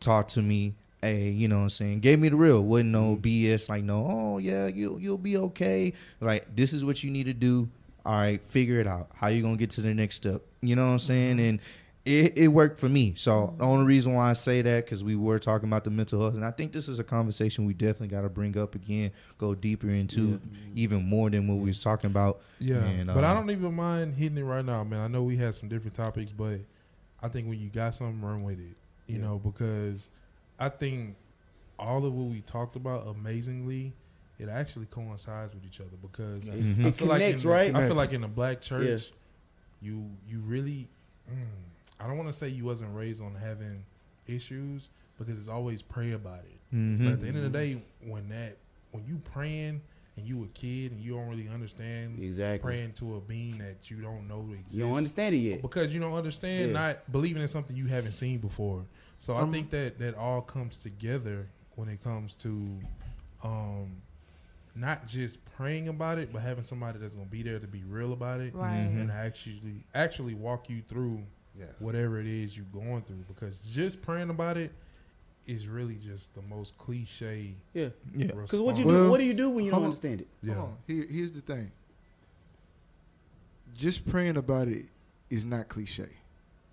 [0.00, 0.74] talked to me.
[1.04, 2.00] Hey, you know what I'm saying?
[2.00, 2.62] Gave me the real.
[2.62, 3.22] Wasn't no mm-hmm.
[3.22, 5.92] BS like no, oh yeah, you you'll be okay.
[6.20, 7.68] Like this is what you need to do.
[8.06, 9.08] All right, figure it out.
[9.14, 10.42] How you gonna get to the next step?
[10.60, 11.36] You know what I'm saying?
[11.36, 11.46] Mm-hmm.
[11.46, 11.60] And
[12.04, 13.14] it, it worked for me.
[13.16, 13.58] So mm-hmm.
[13.58, 16.34] the only reason why I say that because we were talking about the mental health,
[16.34, 19.54] and I think this is a conversation we definitely got to bring up again, go
[19.54, 20.40] deeper into
[20.74, 22.40] even more than what we was talking about.
[22.58, 25.00] Yeah, And, but I uh, don't even mind hitting it right now, man.
[25.00, 26.60] I know we had some different topics, but
[27.22, 28.76] I think when you got something, run with it.
[29.06, 29.22] You Yeah.
[29.22, 30.08] know, because
[30.58, 31.16] I think
[31.78, 33.92] all of what we talked about amazingly,
[34.38, 35.96] it actually coincides with each other.
[36.00, 36.84] Because Mhm.
[36.84, 37.74] I It feel like in connects, the- right?
[37.74, 39.12] I feel like in the black church,
[39.80, 40.88] you you really,
[41.30, 41.46] mm,
[42.00, 43.84] I don't want to say you wasn't raised on having
[44.26, 44.88] issues
[45.18, 46.74] because it's always pray about it.
[46.74, 47.04] Mhm.
[47.04, 48.56] But at the end of the day, when that
[48.92, 49.80] when you praying
[50.16, 52.58] and you a kid and you don't really understand Exactly.
[52.70, 54.74] praying to a being that you don't know exists.
[54.74, 55.62] You don't understand it yet.
[55.62, 56.72] because you don't understand, Yeah.
[56.72, 58.84] not believing in something you haven't seen before.
[59.18, 62.64] So I Um, think that that all comes together when it comes to
[63.42, 63.96] um,
[64.76, 68.12] not just praying about it, but having somebody that's gonna be there to be real
[68.12, 68.74] about it Right.
[68.76, 71.22] and actually actually walk you through
[71.58, 71.68] Yes.
[71.80, 73.24] whatever it is you're going through.
[73.28, 74.72] Because just praying about it
[75.46, 77.54] is really just the most cliche.
[77.74, 77.88] Yeah.
[78.16, 78.26] Yeah.
[78.28, 79.10] Because what you Well, do?
[79.10, 79.86] What do you do when you don't on.
[79.86, 80.28] understand it?
[80.42, 80.54] Yeah.
[80.54, 80.76] Hold on.
[80.86, 81.70] Here, here's the thing.
[83.76, 84.86] Just praying about it
[85.30, 86.08] is not cliche.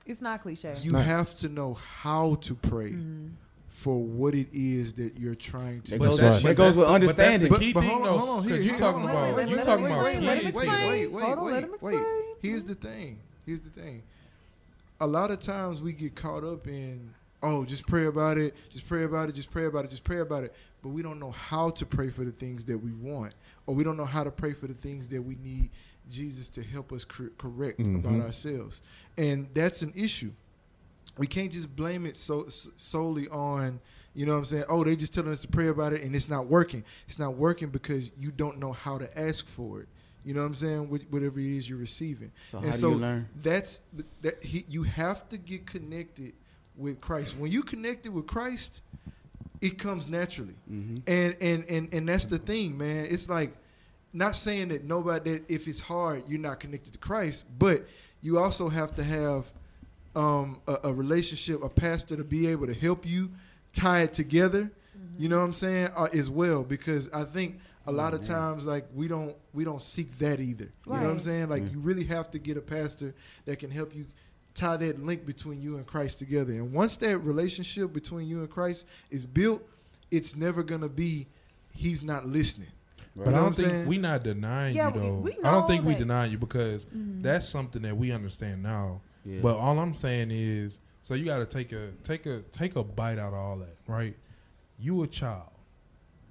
[0.05, 0.73] It's not cliche.
[0.81, 1.05] You not.
[1.05, 3.31] have to know how to pray Mhm.
[3.67, 5.91] for what it is that you're trying to.
[5.91, 7.43] That But goes, that's- that but goes that's with the- but that's understanding.
[7.43, 9.01] the But- key but thing, hold on, though, hold on, 'cause here, you here, talking
[9.01, 10.21] hold on, about wait, you wait, talking wait, about wait, kids.
[10.21, 10.89] wait, Let him wait, explain.
[10.89, 11.95] wait, wait, Hold on, let wait, him wait.
[11.95, 12.23] explain.
[12.41, 13.17] Here's the thing.
[13.45, 14.03] Here's the thing.
[14.99, 17.13] A lot of times we get caught up in,
[17.43, 20.19] oh, just pray about it, just pray about it, just pray about it, just pray
[20.19, 20.53] about it.
[20.81, 23.33] But we don't know how to pray for the things that we want,
[23.67, 25.69] or we don't know how to pray for the things that we need
[26.09, 28.21] Jesus to help us cor- correct about Mhm.
[28.23, 28.81] ourselves,
[29.17, 30.31] and that's an issue.
[31.17, 33.79] We can't just blame it so s- solely on,
[34.13, 34.63] you know what I'm saying?
[34.69, 36.83] Oh, they just telling us to pray about it and it's not working.
[37.05, 39.89] It's not working because you don't know how to ask for it.
[40.23, 40.85] You know what I'm saying?
[40.87, 42.31] Wh- Whatever it is you're receiving.
[42.51, 42.89] So and so
[43.43, 43.81] that's
[44.21, 46.33] that he you have to get connected
[46.81, 47.37] with Christ.
[47.37, 48.81] When you connected with Christ,
[49.61, 50.55] it comes naturally.
[50.67, 53.05] hmm And and and and that's the thing, man.
[53.09, 53.55] It's like
[54.13, 57.85] not saying that nobody that if it's hard you're not connected to Christ, but
[58.21, 59.51] you also have to have
[60.15, 63.31] um, a, a relationship, a pastor to be able to help you
[63.73, 64.69] tie it together.
[65.17, 65.89] You know what I'm saying?
[65.95, 68.29] Uh, as well, because I think a lot of man.
[68.29, 70.69] times like we don't we don't seek that either.
[70.85, 71.49] You know what I'm saying?
[71.49, 71.69] Like Yeah.
[71.73, 73.13] you really have to get a pastor
[73.45, 74.05] that can help you
[74.53, 76.53] tie that link between you and Christ together.
[76.53, 79.63] And once that relationship between you and Christ is built,
[80.11, 81.27] it's never gonna be
[81.71, 82.67] he's not listening.
[83.15, 83.85] But You know I don't think saying?
[83.87, 85.15] we not denying Yeah, you though.
[85.15, 87.21] we I don't know think we deny you because Mhm.
[87.23, 89.01] that's something that we understand now.
[89.25, 89.39] Yeah.
[89.41, 92.83] But all I'm saying is, so you got to take a take a take a
[92.83, 94.15] bite out of all that, right?
[94.79, 95.49] You a child.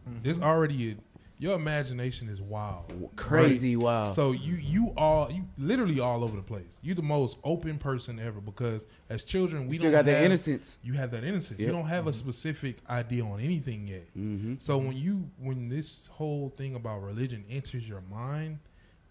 [0.08, 0.22] Mhm.
[0.22, 0.96] There's already a,
[1.40, 4.14] your imagination is wild, Crazy wild.
[4.14, 6.78] So you you all you literally all over the place.
[6.82, 10.16] You the most open person ever because as children we You still don't got that
[10.16, 10.78] have- innocence.
[10.84, 11.58] You have that innocence.
[11.58, 11.66] Yep.
[11.66, 14.06] You don't have a specific idea on anything yet.
[14.16, 14.54] Mm-hmm.
[14.60, 18.58] So when you when this whole thing about religion enters your mind,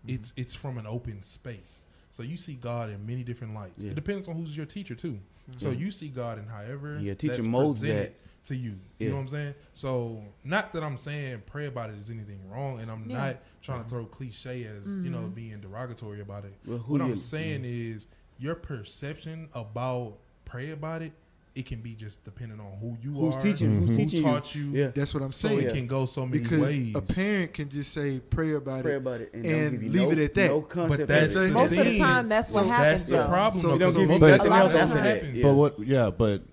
[0.05, 0.15] Mm-hmm.
[0.15, 1.81] it's it's from an open space.
[2.13, 3.83] So you see God in many different lights.
[3.83, 3.91] Yeah.
[3.91, 5.19] It depends on who's your teacher too.
[5.57, 8.13] So you see God in however Yeah, teacher molds that.
[8.45, 8.75] To you.
[8.97, 9.05] Yeah.
[9.05, 9.53] You know what I'm saying?
[9.73, 13.17] So not that I'm saying pray about it is anything wrong, and I'm Yeah.
[13.17, 15.35] not trying to throw cliche as you know Mhm.
[15.35, 16.53] being derogatory about it.
[16.65, 18.07] Well, who what I'm saying is
[18.39, 21.11] your perception about pray about it.
[21.55, 23.79] It can be just depending on who you Who's are, teaching?
[23.79, 24.23] Who's who teaching you?
[24.23, 24.65] taught you.
[24.71, 24.87] Yeah.
[24.95, 25.61] That's what I'm So saying.
[25.61, 26.95] it can go so many because ways.
[26.95, 28.97] a parent can just say pray about Pray it.
[28.97, 30.47] about it and, and give you leave no, it at that.
[30.47, 31.47] No But that's of it.
[31.47, 33.05] the Most of the time, that's what happens.
[33.07, 33.61] That's the problem.
[33.61, 35.15] So- though, They don't so give you most of nothing the else time- after that.
[35.23, 35.43] happens.
[35.43, 35.79] But what?
[35.79, 36.43] Yeah, but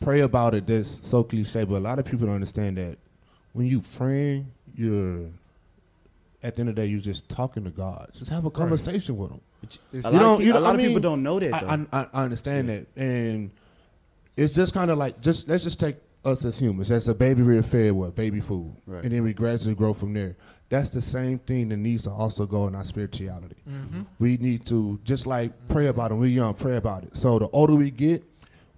[0.00, 0.66] pray about it.
[0.66, 1.64] That's so cliche.
[1.64, 2.98] But a lot of people don't understand that
[3.52, 5.26] when you praying, you're
[6.42, 8.10] at the end of the day, you're just talking to God.
[8.12, 9.40] Just have a conversation with Him.
[9.94, 11.60] A lot, You of, don't- you a don't- lot I of people don't know that
[11.60, 11.68] though.
[11.92, 13.50] I, I, I understand that, and
[14.36, 16.90] it's just kind of like just let's just take us as humans.
[16.90, 19.02] As a baby, we're fed what baby food, Right.
[19.02, 20.36] and then we gradually grow from there.
[20.68, 23.54] That's the same thing that needs to also go in our spirituality.
[23.68, 24.02] Mm-hmm.
[24.18, 26.14] We need to just like pray about it.
[26.14, 27.16] We're young, pray about it.
[27.16, 28.24] So the older we get,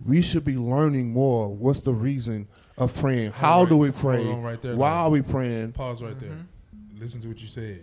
[0.05, 1.49] we should be learning more.
[1.49, 2.46] What's the reason
[2.76, 3.32] of praying?
[3.32, 4.26] How Hold do right- we hold pray?
[4.32, 4.96] on right there, Why though.
[4.96, 5.72] are we praying?
[5.72, 6.36] Pause right there.
[6.99, 7.82] Listen to what you said.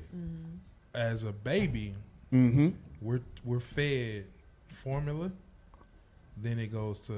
[0.93, 1.93] As a baby,
[2.33, 2.69] Mm-hmm.
[3.01, 4.25] we're we're fed
[4.83, 5.31] formula,
[6.37, 7.13] then it goes to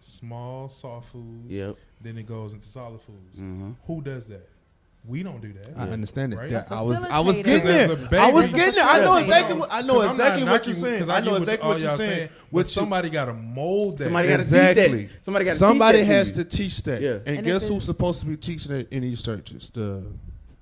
[0.00, 1.76] small soft foods, Yep.
[2.00, 3.38] then it goes into solid foods.
[3.38, 3.74] Mhm.
[3.86, 4.48] Who does that?
[5.04, 5.76] We don't do that.
[5.76, 6.36] I understand it.
[6.36, 6.50] Right?
[6.50, 7.44] That- I was I was Facilitator.
[7.44, 7.80] getting there.
[7.86, 8.84] As a baby- I was getting there.
[8.84, 9.58] I know exactly.
[9.58, 10.98] What, I know 'Cause I'm not exactly what knocking- you're saying.
[11.00, 12.28] 'cause I know get what exactly all what you're y'all saying.
[12.28, 14.04] But What you- somebody got to mold that.
[14.04, 14.84] Somebody gotta Exactly.
[15.02, 15.24] teach that.
[15.24, 17.02] Somebody got to Somebody teach that has to to teach that.
[17.02, 17.10] Yeah.
[17.26, 19.70] And, And guess if who's supposed to be teaching it in these churches?
[19.74, 20.04] The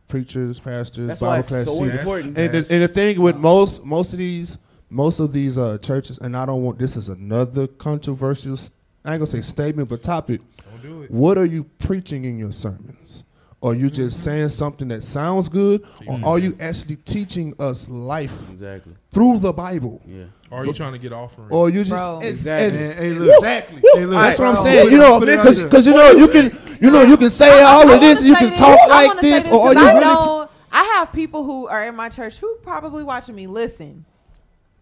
[0.08, 1.98] preachers, pastors, That's why Bible it's class so teachers.
[2.00, 2.38] important.
[2.38, 4.56] And the, and the thing with most most of these
[4.88, 8.54] most of these uh, churches, and I don't want this is another controversial.
[8.54, 8.70] s-
[9.04, 10.40] I ain't gonna say statement, but topic.
[10.70, 11.10] Don't do it.
[11.10, 13.22] What are you preaching in your sermons?
[13.62, 14.24] Are you just Mm-hmm.
[14.24, 18.94] saying something that sounds good, or are you actually teaching us life Exactly.
[19.10, 20.00] through the Bible?
[20.06, 20.24] Yeah.
[20.50, 21.48] Or are you trying to get offering?
[21.50, 22.18] Or you just Bro.
[22.22, 22.66] it's- Exactly.
[22.78, 23.34] it's- Hey, look.
[23.36, 23.82] exactly.
[23.94, 24.14] Hey, look.
[24.18, 24.62] That's what I'm Bro.
[24.62, 24.90] saying.
[24.90, 27.94] You know, Put because you know you can you know you can say all I
[27.94, 29.92] of this, you say can talk I like wanna this, or are 'cause you I
[29.92, 30.04] really?
[30.06, 33.46] know I have people who are in my church who probably watching me.
[33.46, 34.06] Listen,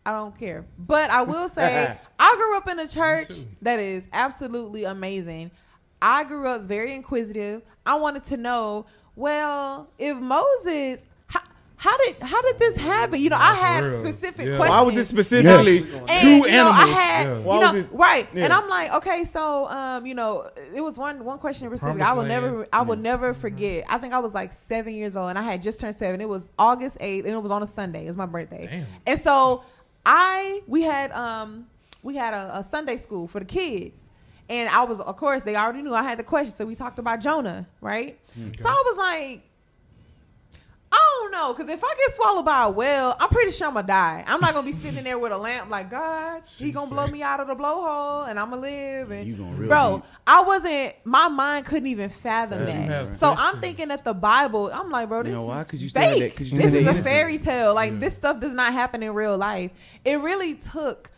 [0.07, 3.31] I don't care, but I will say I grew up in a church
[3.63, 5.51] that is absolutely amazing.
[6.01, 7.63] I grew up very inquisitive.
[7.85, 8.87] I wanted to know.
[9.17, 11.41] Well, if Moses, how,
[11.77, 13.19] how did how did this happen?
[13.21, 13.99] You know, I had real.
[14.07, 14.57] specific Yeah.
[14.59, 14.79] questions.
[14.79, 16.03] Why was it specifically Yes.
[16.09, 16.77] And, two you know, animals?
[16.77, 17.37] I had, Yeah.
[17.39, 18.45] you know, it- right, Yeah.
[18.45, 22.01] and I'm like, okay, so, um, you know, it was one one question in specific.
[22.01, 22.69] I will Promised never.
[22.73, 23.85] I will never forget.
[23.89, 26.21] I think I was like seven years old, and I had just turned seven.
[26.21, 28.05] It was August eighth, and it was on a Sunday.
[28.05, 28.87] It was my birthday, Damn.
[29.07, 29.63] and so
[30.07, 31.67] I, we had, um,
[32.05, 34.08] we had a, a Sunday school for the kids.
[34.49, 36.99] And I was, of course, they already knew I had the question, so we talked
[36.99, 38.19] about Jonah, right?
[38.59, 39.43] So I was like,
[40.91, 43.75] I don't know, because if I get swallowed by a whale, I'm pretty sure I'm
[43.75, 44.25] gonna die.
[44.27, 46.45] I'm not gonna be sitting there with a lamp like God.
[46.57, 49.11] He gonna blow me out of the blowhole, and I'm gonna live.
[49.11, 50.03] And You gonna bro.
[50.27, 50.95] I wasn't.
[51.05, 53.15] My mind couldn't even fathom that.
[53.17, 54.71] So I'm thinking that the Bible.
[54.73, 55.61] I'm like, bro, this know why?
[55.61, 56.21] is 'Cause you fake.
[56.21, 57.75] that- 'cause you this is a fairy tale.
[57.75, 57.99] Like Yeah.
[57.99, 59.71] this stuff does not happen in real life.
[60.07, 61.11] It really took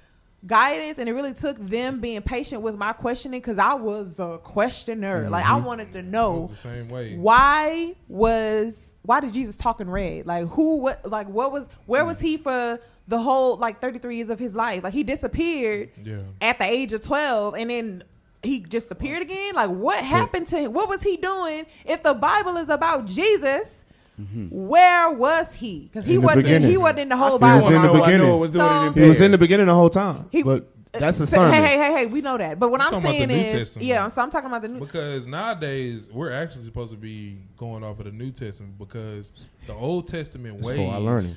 [0.47, 4.39] guidance and it really took them being patient with my questioning because I was a
[4.39, 5.25] questioner.
[5.25, 5.33] Mm-hmm.
[5.33, 7.17] Like I wanted to know the same way.
[7.17, 10.27] why was why did Jesus talk in red?
[10.27, 12.23] Like who what like what was where was mm.
[12.23, 14.83] he for the whole like 33 years of his life?
[14.85, 16.21] Like he disappeared Yeah.
[16.41, 18.03] at the age of 12 and then
[18.43, 19.55] he just appeared again?
[19.55, 20.73] Like what happened to him?
[20.73, 21.67] What was he doing?
[21.85, 23.85] If the Bible is about Jesus,
[24.21, 24.47] Mm-hmm.
[24.51, 25.89] where was he?
[25.91, 26.71] Because he In the wasn't beginning.
[26.71, 27.67] he wasn't in the whole He was Bible.
[27.69, 28.39] in the I know- I beginning.
[28.39, 29.41] was doing So- it in He was in the pairs.
[29.41, 30.63] beginning the whole time, He- but
[30.93, 31.53] uh, that's a So- sermon.
[31.55, 32.59] Hey, hey, hey, hey, we know that.
[32.59, 33.87] But what I'm I'm, talking about saying the New is, Testament.
[33.89, 34.81] yeah, so I'm talking about the new.
[34.81, 39.33] Because nowadays we're actually supposed to be going off of the New Testament because
[39.67, 40.77] the Old Testament It's ways.
[40.79, 41.37] for our learning.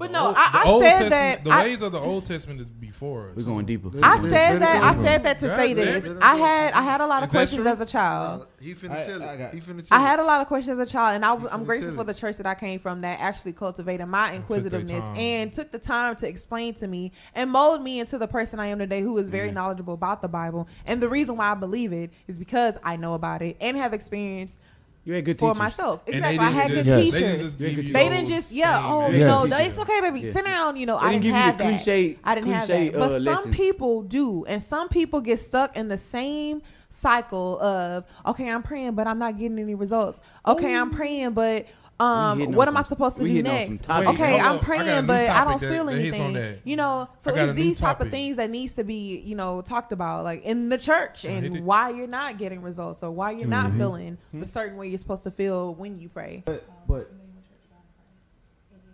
[0.00, 2.24] But no, Old- I- the I said Testament- that- the I- ways of the Old
[2.24, 3.36] Testament is before us.
[3.36, 3.88] We're going deeper.
[4.02, 4.82] I Let- let- said let that.
[4.82, 6.08] I said that to Let say this.
[6.22, 8.42] I had I had a lot of questions as a child.
[8.42, 9.36] Uh, he finna I- tell I it.
[9.38, 11.34] got- He finna tell I had a lot of questions as a child, and I,
[11.52, 15.16] I'm grateful for the church that I came from that actually cultivated my inquisitiveness time.
[15.18, 18.66] and took the time to explain to me and mold me into the person I
[18.68, 19.54] am today, who is very mm-hmm.
[19.56, 20.66] knowledgeable about the Bible.
[20.86, 23.92] And the reason why I believe it is because I know about it and have
[23.92, 24.60] experienced
[25.04, 25.58] You had good for teachers.
[25.58, 26.02] myself.
[26.06, 26.38] And Exactly.
[26.38, 27.56] they I had didn't good just- teachers.
[27.56, 28.76] They didn't, just They didn't those just yeah.
[28.82, 30.20] same Oh, ass you know, it's okay, baby.
[30.20, 30.32] Yeah.
[30.32, 30.76] Sit down.
[30.76, 31.70] You know, They I didn't didn't give you have the that.
[31.70, 32.98] cliche- I didn't have cliche, that.
[32.98, 33.56] But uh, some lessons.
[33.56, 38.92] people do, and some people get stuck in the same cycle of okay, I'm praying,
[38.94, 40.20] but I'm not getting any results.
[40.46, 41.66] Okay, I'm praying, but.
[42.00, 43.90] Um, what on am I supposed to do hitting on some next?
[43.90, 44.62] Okay, Wait, hold I'm up.
[44.62, 46.32] I praying, but I don't feel that anything.
[46.32, 46.58] that.
[46.64, 49.34] You know, so it's a new these type of things that needs to be, you
[49.34, 53.32] know, talked about, like in the church, and why you're not getting results or why
[53.32, 53.50] you're Mm-hmm.
[53.50, 56.42] not feeling the certain way you're supposed to feel when you pray.
[56.46, 57.10] But but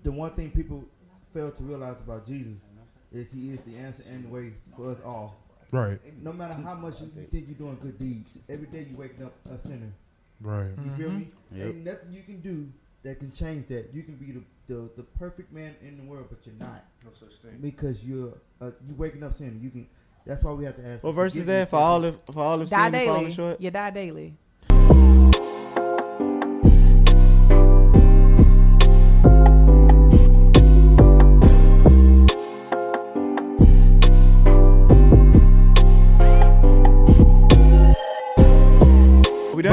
[0.03, 0.85] the one thing people
[1.33, 2.59] fail to realize about Jesus
[3.13, 5.37] is he is the answer and the way for us all.
[5.73, 9.21] Right, No matter how much you think you're doing good deeds, every day you wake
[9.23, 9.91] up a sinner.
[10.41, 10.69] right.
[10.85, 11.29] You feel me?
[11.53, 11.67] Yep.
[11.67, 12.69] Ain't nothing you can do
[13.07, 13.91] that can change that.
[13.95, 17.11] You can be the, the, the perfect man in the world, but you're not No
[17.13, 17.59] such thing.
[17.61, 19.61] because you're uh, you waking up sinning.
[19.63, 19.87] You can.
[20.27, 21.05] That's why we have to ask.
[21.05, 23.21] What for verse is that for all of for all of Die sin and falling
[23.23, 23.33] daily.
[23.33, 23.61] short?
[23.61, 24.35] You die daily.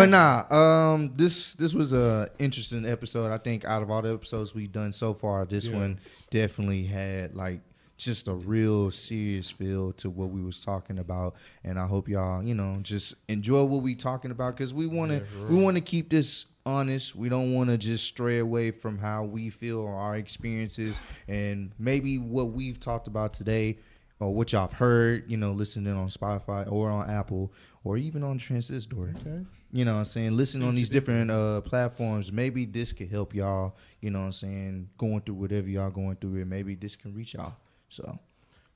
[0.03, 0.55] But nah,
[0.93, 3.31] um, this this was a interesting episode.
[3.31, 5.77] I think out of all the episodes we've done so far, this Yeah.
[5.77, 5.99] one
[6.29, 7.61] definitely had like
[7.97, 11.35] just a real serious feel to what we was talking about.
[11.63, 15.11] And I hope y'all, you know, just enjoy what we talking about because we want
[15.11, 17.15] to Yeah, we want to keep this honest.
[17.15, 21.71] We don't want to just stray away from how we feel or our experiences and
[21.79, 23.77] maybe what we've talked about today
[24.19, 27.51] or what y'all have heard, you know, listening on Spotify or on Apple
[27.83, 29.13] or even on Transistor.
[29.21, 29.45] Okay.
[29.75, 30.37] You know what I'm saying?
[30.37, 32.31] Listen on these different uh, platforms.
[32.31, 36.15] Maybe this could help y'all, you know what I'm saying, going through whatever y'all going
[36.17, 36.45] through it.
[36.45, 37.55] Maybe this can reach y'all.
[37.89, 38.19] So,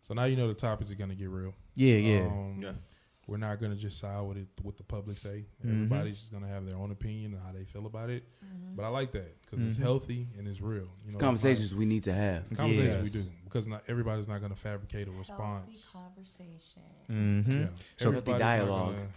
[0.02, 1.54] So now you know the topics are gonna get real.
[1.76, 2.26] yeah, yeah.
[2.26, 2.72] Um, Yeah.
[3.28, 5.44] We're not gonna just side with it what the public say.
[5.64, 5.70] Mhm.
[5.86, 8.24] Everybody's just gonna have their own opinion and how they feel about it.
[8.76, 9.82] But I like that because it's Mhm.
[9.84, 10.76] healthy and it's real.
[10.76, 12.50] You know, It's it's conversations we need to have.
[12.56, 13.14] conversations Yes.
[13.16, 15.92] we do because not everybody's not gonna fabricate a response.
[15.94, 16.82] Healthy conversation.
[17.12, 17.52] Mm-hmm.
[17.52, 17.68] Yeah.
[17.98, 18.96] So- Everybody's not dialogue.
[18.96, 19.08] gonna-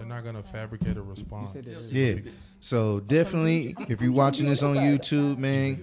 [0.00, 1.50] they're not gonna fabricate a response.
[1.90, 2.14] Yeah.
[2.60, 5.82] So definitely, if you're watching this on YouTube, man,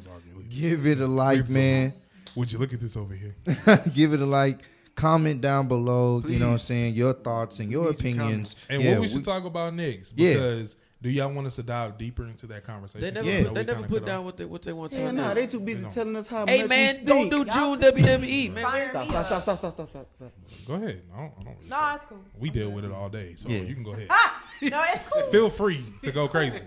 [0.49, 1.93] give it a like, man.
[2.35, 3.35] Would you look at this over here?
[3.93, 4.61] give it a like.
[4.95, 6.23] Comment down below.
[6.25, 6.95] You know what I'm saying?
[6.95, 8.19] Your thoughts and your need opinions.
[8.19, 8.65] comments.
[8.67, 10.17] And Yeah, what we should talk about next?
[10.17, 10.63] Yeah.
[10.99, 13.01] Because do y'all want us to dive deeper into that conversation?
[13.01, 13.43] They never, Yeah.
[13.43, 14.25] put, they never put down off.
[14.25, 14.99] what they what they want to.
[14.99, 15.17] Yeah, do.
[15.17, 15.91] nah, they too busy You know.
[15.91, 17.31] telling us how Hey much man, we don't stink.
[17.31, 18.63] do June WWE, man.
[18.63, 19.25] Fire Stop, me stop, up.
[19.27, 20.31] stop, stop, stop, stop, stop, stop.
[20.67, 21.01] Go ahead.
[21.13, 22.19] I don't, I don't, No, it's cool.
[22.39, 23.59] we deal with it all day, so Yeah.
[23.59, 24.07] you can go ahead.
[24.09, 25.21] No, it's cool.
[25.31, 26.59] Feel free to go crazy.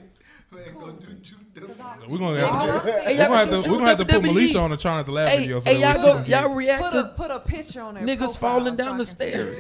[0.52, 1.06] We're gonna have to,
[1.86, 4.34] saying- we're gonna have to, we're gonna have to put WWE.
[4.34, 5.60] Militia on the trying to laugh Hey, video.
[5.60, 8.04] So hey, y'all way go, y'all react Put a to put a picture on there.
[8.04, 9.56] niggas falling down the stairs.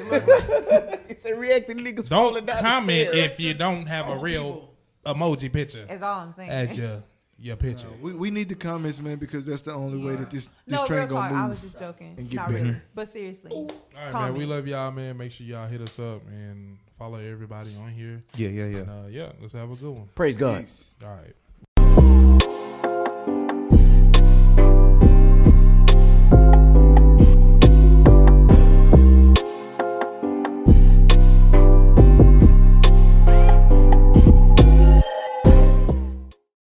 [1.08, 3.32] It's a reacting niggas falling Don't down comment the stairs.
[3.32, 4.70] if you don't have a oh, real
[5.06, 6.50] emoji picture That's all I'm saying.
[6.50, 7.02] as your
[7.38, 7.88] your picture.
[8.02, 10.86] We, we need the comments, man, because that's the only way that this this no,
[10.86, 11.50] train gonna I move.
[11.50, 12.14] was just joking.
[12.18, 12.62] and get Not better.
[12.64, 12.76] really.
[12.94, 13.50] But seriously.
[13.54, 14.32] All right, Comment.
[14.32, 14.38] man.
[14.38, 15.16] We love y'all, man.
[15.16, 18.22] Make sure y'all hit us up and follow everybody on here.
[18.36, 18.76] Yeah, yeah, yeah.
[18.78, 20.08] And uh, yeah, let's have a good one.
[20.14, 20.60] Praise God.
[20.60, 20.94] Peace.
[21.02, 21.34] All right.